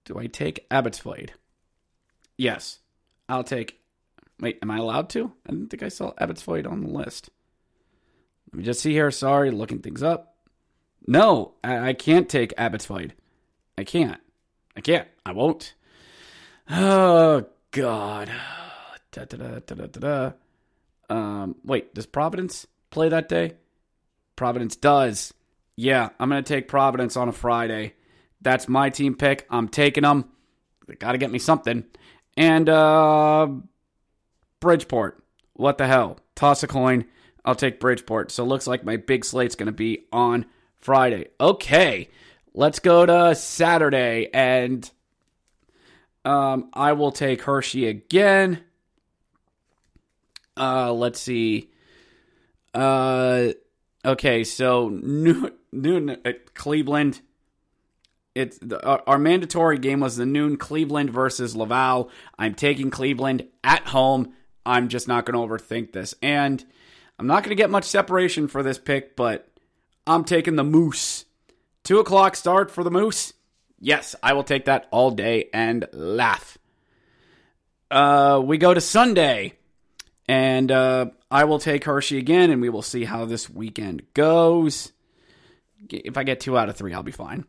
Do 0.04 0.18
I 0.18 0.26
take 0.26 0.66
Abbotsford? 0.70 1.32
Yes, 2.36 2.80
I'll 3.28 3.44
take. 3.44 3.80
Wait, 4.40 4.58
am 4.60 4.70
I 4.70 4.78
allowed 4.78 5.08
to? 5.10 5.32
I 5.46 5.52
didn't 5.52 5.68
think 5.70 5.84
I 5.84 5.88
saw 5.88 6.12
Abbotsford 6.18 6.66
on 6.66 6.80
the 6.80 6.88
list. 6.88 7.30
Let 8.52 8.58
me 8.58 8.64
just 8.64 8.80
see 8.80 8.92
here. 8.92 9.10
Sorry, 9.12 9.50
looking 9.52 9.78
things 9.78 10.02
up. 10.02 10.33
No, 11.06 11.52
I, 11.62 11.88
I 11.88 11.92
can't 11.92 12.28
take 12.28 12.54
Abbotsford. 12.56 13.14
I 13.76 13.84
can't. 13.84 14.20
I 14.76 14.80
can't. 14.80 15.08
I 15.24 15.32
won't. 15.32 15.74
Oh 16.70 17.46
God. 17.70 18.30
Da, 19.12 19.24
da, 19.24 19.60
da, 19.60 20.32
um, 21.08 21.56
wait, 21.64 21.94
does 21.94 22.06
Providence 22.06 22.66
play 22.90 23.08
that 23.08 23.28
day? 23.28 23.52
Providence 24.34 24.74
does. 24.74 25.32
Yeah, 25.76 26.08
I'm 26.18 26.30
to 26.30 26.42
take 26.42 26.66
Providence 26.66 27.16
on 27.16 27.28
a 27.28 27.32
Friday. 27.32 27.94
That's 28.40 28.68
my 28.68 28.90
team 28.90 29.14
pick. 29.14 29.46
I'm 29.50 29.68
taking 29.68 30.02
them. 30.02 30.30
They 30.86 30.94
got 30.94 31.12
to 31.12 31.18
get 31.18 31.30
me 31.30 31.38
something. 31.38 31.84
And 32.36 32.68
uh 32.68 33.48
Bridgeport. 34.60 35.22
What 35.52 35.78
the 35.78 35.86
hell? 35.86 36.18
Toss 36.34 36.62
a 36.62 36.66
coin. 36.66 37.04
I'll 37.44 37.54
take 37.54 37.78
Bridgeport. 37.78 38.30
So 38.30 38.42
it 38.42 38.48
looks 38.48 38.66
like 38.66 38.84
my 38.84 38.96
big 38.96 39.24
slate's 39.24 39.54
to 39.66 39.72
be 39.72 40.06
on 40.12 40.46
Friday. 40.84 41.28
Okay. 41.40 42.10
Let's 42.52 42.78
go 42.78 43.06
to 43.06 43.34
Saturday 43.34 44.28
and 44.32 44.88
um 46.26 46.68
I 46.74 46.92
will 46.92 47.10
take 47.10 47.42
Hershey 47.42 47.86
again. 47.86 48.62
Uh 50.56 50.92
let's 50.92 51.18
see. 51.18 51.70
Uh 52.74 53.48
Okay, 54.04 54.44
so 54.44 54.90
noon, 54.90 55.52
noon 55.72 56.18
at 56.26 56.52
Cleveland. 56.52 57.22
It's 58.34 58.58
the, 58.58 58.84
our 59.06 59.18
mandatory 59.18 59.78
game 59.78 60.00
was 60.00 60.16
the 60.16 60.26
noon 60.26 60.58
Cleveland 60.58 61.08
versus 61.08 61.56
Laval. 61.56 62.10
I'm 62.38 62.54
taking 62.54 62.90
Cleveland 62.90 63.46
at 63.62 63.86
home. 63.86 64.34
I'm 64.66 64.88
just 64.88 65.08
not 65.08 65.24
going 65.24 65.40
to 65.40 65.54
overthink 65.54 65.92
this, 65.92 66.14
and 66.20 66.62
I'm 67.18 67.26
not 67.26 67.44
going 67.44 67.56
to 67.56 67.62
get 67.62 67.70
much 67.70 67.84
separation 67.84 68.48
for 68.48 68.62
this 68.62 68.76
pick, 68.76 69.16
but 69.16 69.48
I'm 70.06 70.24
taking 70.24 70.56
the 70.56 70.64
Moose. 70.64 71.24
Two 71.82 71.98
o'clock 71.98 72.36
start 72.36 72.70
for 72.70 72.84
the 72.84 72.90
Moose. 72.90 73.32
Yes, 73.78 74.14
I 74.22 74.32
will 74.32 74.44
take 74.44 74.66
that 74.66 74.86
all 74.90 75.10
day 75.10 75.48
and 75.52 75.86
laugh. 75.92 76.58
Uh, 77.90 78.40
we 78.44 78.58
go 78.58 78.72
to 78.72 78.80
Sunday. 78.80 79.54
And 80.26 80.72
uh, 80.72 81.10
I 81.30 81.44
will 81.44 81.58
take 81.58 81.84
Hershey 81.84 82.18
again, 82.18 82.50
and 82.50 82.62
we 82.62 82.70
will 82.70 82.82
see 82.82 83.04
how 83.04 83.24
this 83.26 83.50
weekend 83.50 84.02
goes. 84.14 84.92
If 85.90 86.16
I 86.16 86.22
get 86.22 86.40
two 86.40 86.56
out 86.56 86.68
of 86.68 86.76
three, 86.76 86.94
I'll 86.94 87.02
be 87.02 87.12
fine. 87.12 87.44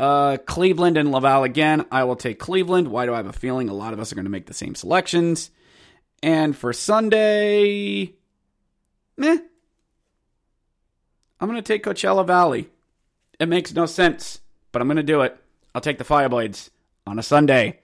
Uh, 0.00 0.38
Cleveland 0.38 0.96
and 0.96 1.12
Laval 1.12 1.44
again. 1.44 1.84
I 1.90 2.04
will 2.04 2.16
take 2.16 2.38
Cleveland. 2.38 2.88
Why 2.88 3.06
do 3.06 3.12
I 3.12 3.18
have 3.18 3.26
a 3.26 3.32
feeling 3.32 3.68
a 3.68 3.74
lot 3.74 3.92
of 3.92 4.00
us 4.00 4.12
are 4.12 4.14
going 4.14 4.24
to 4.24 4.30
make 4.30 4.46
the 4.46 4.54
same 4.54 4.74
selections? 4.74 5.50
And 6.22 6.56
for 6.56 6.72
Sunday, 6.72 8.14
meh. 9.18 9.38
I'm 11.40 11.48
going 11.48 11.62
to 11.62 11.62
take 11.62 11.84
Coachella 11.84 12.26
Valley. 12.26 12.68
It 13.38 13.48
makes 13.48 13.74
no 13.74 13.86
sense, 13.86 14.40
but 14.72 14.80
I'm 14.80 14.88
going 14.88 14.96
to 14.96 15.02
do 15.02 15.20
it. 15.20 15.36
I'll 15.74 15.80
take 15.80 15.98
the 15.98 16.04
Fireblades 16.04 16.70
on 17.06 17.18
a 17.18 17.22
Sunday. 17.22 17.80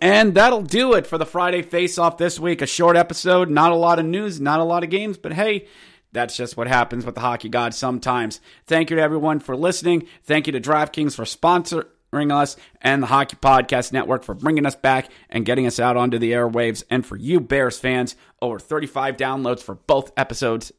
And 0.00 0.34
that'll 0.34 0.62
do 0.62 0.94
it 0.94 1.06
for 1.06 1.18
the 1.18 1.26
Friday 1.26 1.62
Face 1.62 1.98
Off 1.98 2.18
this 2.18 2.38
week. 2.38 2.62
A 2.62 2.66
short 2.66 2.96
episode, 2.96 3.50
not 3.50 3.72
a 3.72 3.76
lot 3.76 3.98
of 3.98 4.06
news, 4.06 4.40
not 4.40 4.60
a 4.60 4.64
lot 4.64 4.84
of 4.84 4.90
games, 4.90 5.18
but 5.18 5.32
hey, 5.32 5.66
that's 6.12 6.36
just 6.36 6.56
what 6.56 6.68
happens 6.68 7.04
with 7.04 7.14
the 7.14 7.20
hockey 7.20 7.48
gods 7.48 7.76
sometimes. 7.76 8.40
Thank 8.66 8.90
you 8.90 8.96
to 8.96 9.02
everyone 9.02 9.40
for 9.40 9.56
listening. 9.56 10.06
Thank 10.24 10.46
you 10.46 10.52
to 10.52 10.60
DraftKings 10.60 11.14
for 11.14 11.24
sponsoring 11.24 12.32
us 12.32 12.56
and 12.80 13.02
the 13.02 13.08
Hockey 13.08 13.36
Podcast 13.36 13.92
Network 13.92 14.24
for 14.24 14.34
bringing 14.34 14.64
us 14.64 14.76
back 14.76 15.10
and 15.28 15.44
getting 15.44 15.66
us 15.66 15.78
out 15.78 15.96
onto 15.96 16.18
the 16.18 16.32
airwaves. 16.32 16.84
And 16.90 17.04
for 17.04 17.16
you 17.16 17.40
Bears 17.40 17.78
fans, 17.78 18.16
over 18.40 18.58
35 18.58 19.16
downloads 19.16 19.60
for 19.60 19.74
both 19.74 20.12
episodes 20.16 20.72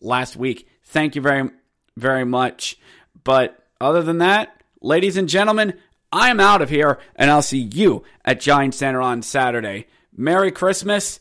last 0.00 0.36
week. 0.36 0.68
Thank 0.84 1.16
you 1.16 1.22
very, 1.22 1.50
very 1.96 2.24
much. 2.24 2.76
But 3.24 3.58
other 3.80 4.02
than 4.02 4.18
that, 4.18 4.62
ladies 4.80 5.16
and 5.16 5.28
gentlemen, 5.28 5.74
I 6.10 6.30
am 6.30 6.40
out 6.40 6.62
of 6.62 6.70
here, 6.70 6.98
and 7.16 7.30
I'll 7.30 7.42
see 7.42 7.58
you 7.58 8.04
at 8.24 8.40
Giant 8.40 8.74
Center 8.74 9.00
on 9.00 9.22
Saturday. 9.22 9.86
Merry 10.16 10.50
Christmas 10.50 11.20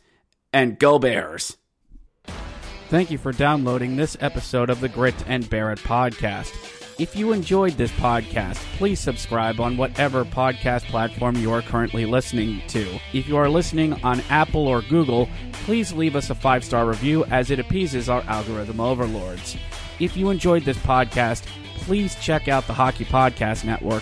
and 0.54 0.80
go 0.80 0.98
Bears. 0.98 1.58
Thank 2.90 3.12
you 3.12 3.18
for 3.18 3.34
downloading 3.34 3.98
this 3.98 4.16
episode 4.22 4.70
of 4.70 4.80
the 4.80 4.88
Grit 4.88 5.16
and 5.28 5.50
Barrett 5.50 5.80
podcast. 5.80 6.87
If 7.00 7.16
you 7.16 7.32
enjoyed 7.32 7.74
this 7.74 7.92
podcast, 7.92 8.56
please 8.78 9.00
subscribe 9.00 9.60
on 9.60 9.78
whatever 9.78 10.26
podcast 10.26 10.86
platform 10.86 11.36
you 11.36 11.54
are 11.54 11.62
currently 11.62 12.08
listening 12.08 12.64
to. 12.70 13.00
If 13.14 13.28
you 13.28 13.38
are 13.38 13.50
listening 13.50 13.94
on 14.04 14.22
Apple 14.32 14.68
or 14.68 14.82
Google, 14.82 15.30
please 15.52 15.94
leave 15.94 16.16
us 16.16 16.32
a 16.32 16.36
five 16.36 16.64
star 16.64 16.88
review 16.88 17.24
as 17.26 17.52
it 17.52 17.60
appeases 17.60 18.10
our 18.10 18.24
algorithm 18.24 18.80
overlords. 18.80 19.56
If 20.00 20.18
you 20.18 20.32
enjoyed 20.32 20.64
this 20.64 20.78
podcast, 20.78 21.46
please 21.76 22.16
check 22.16 22.48
out 22.48 22.66
the 22.66 22.74
Hockey 22.74 23.06
Podcast 23.06 23.64
Network 23.64 24.02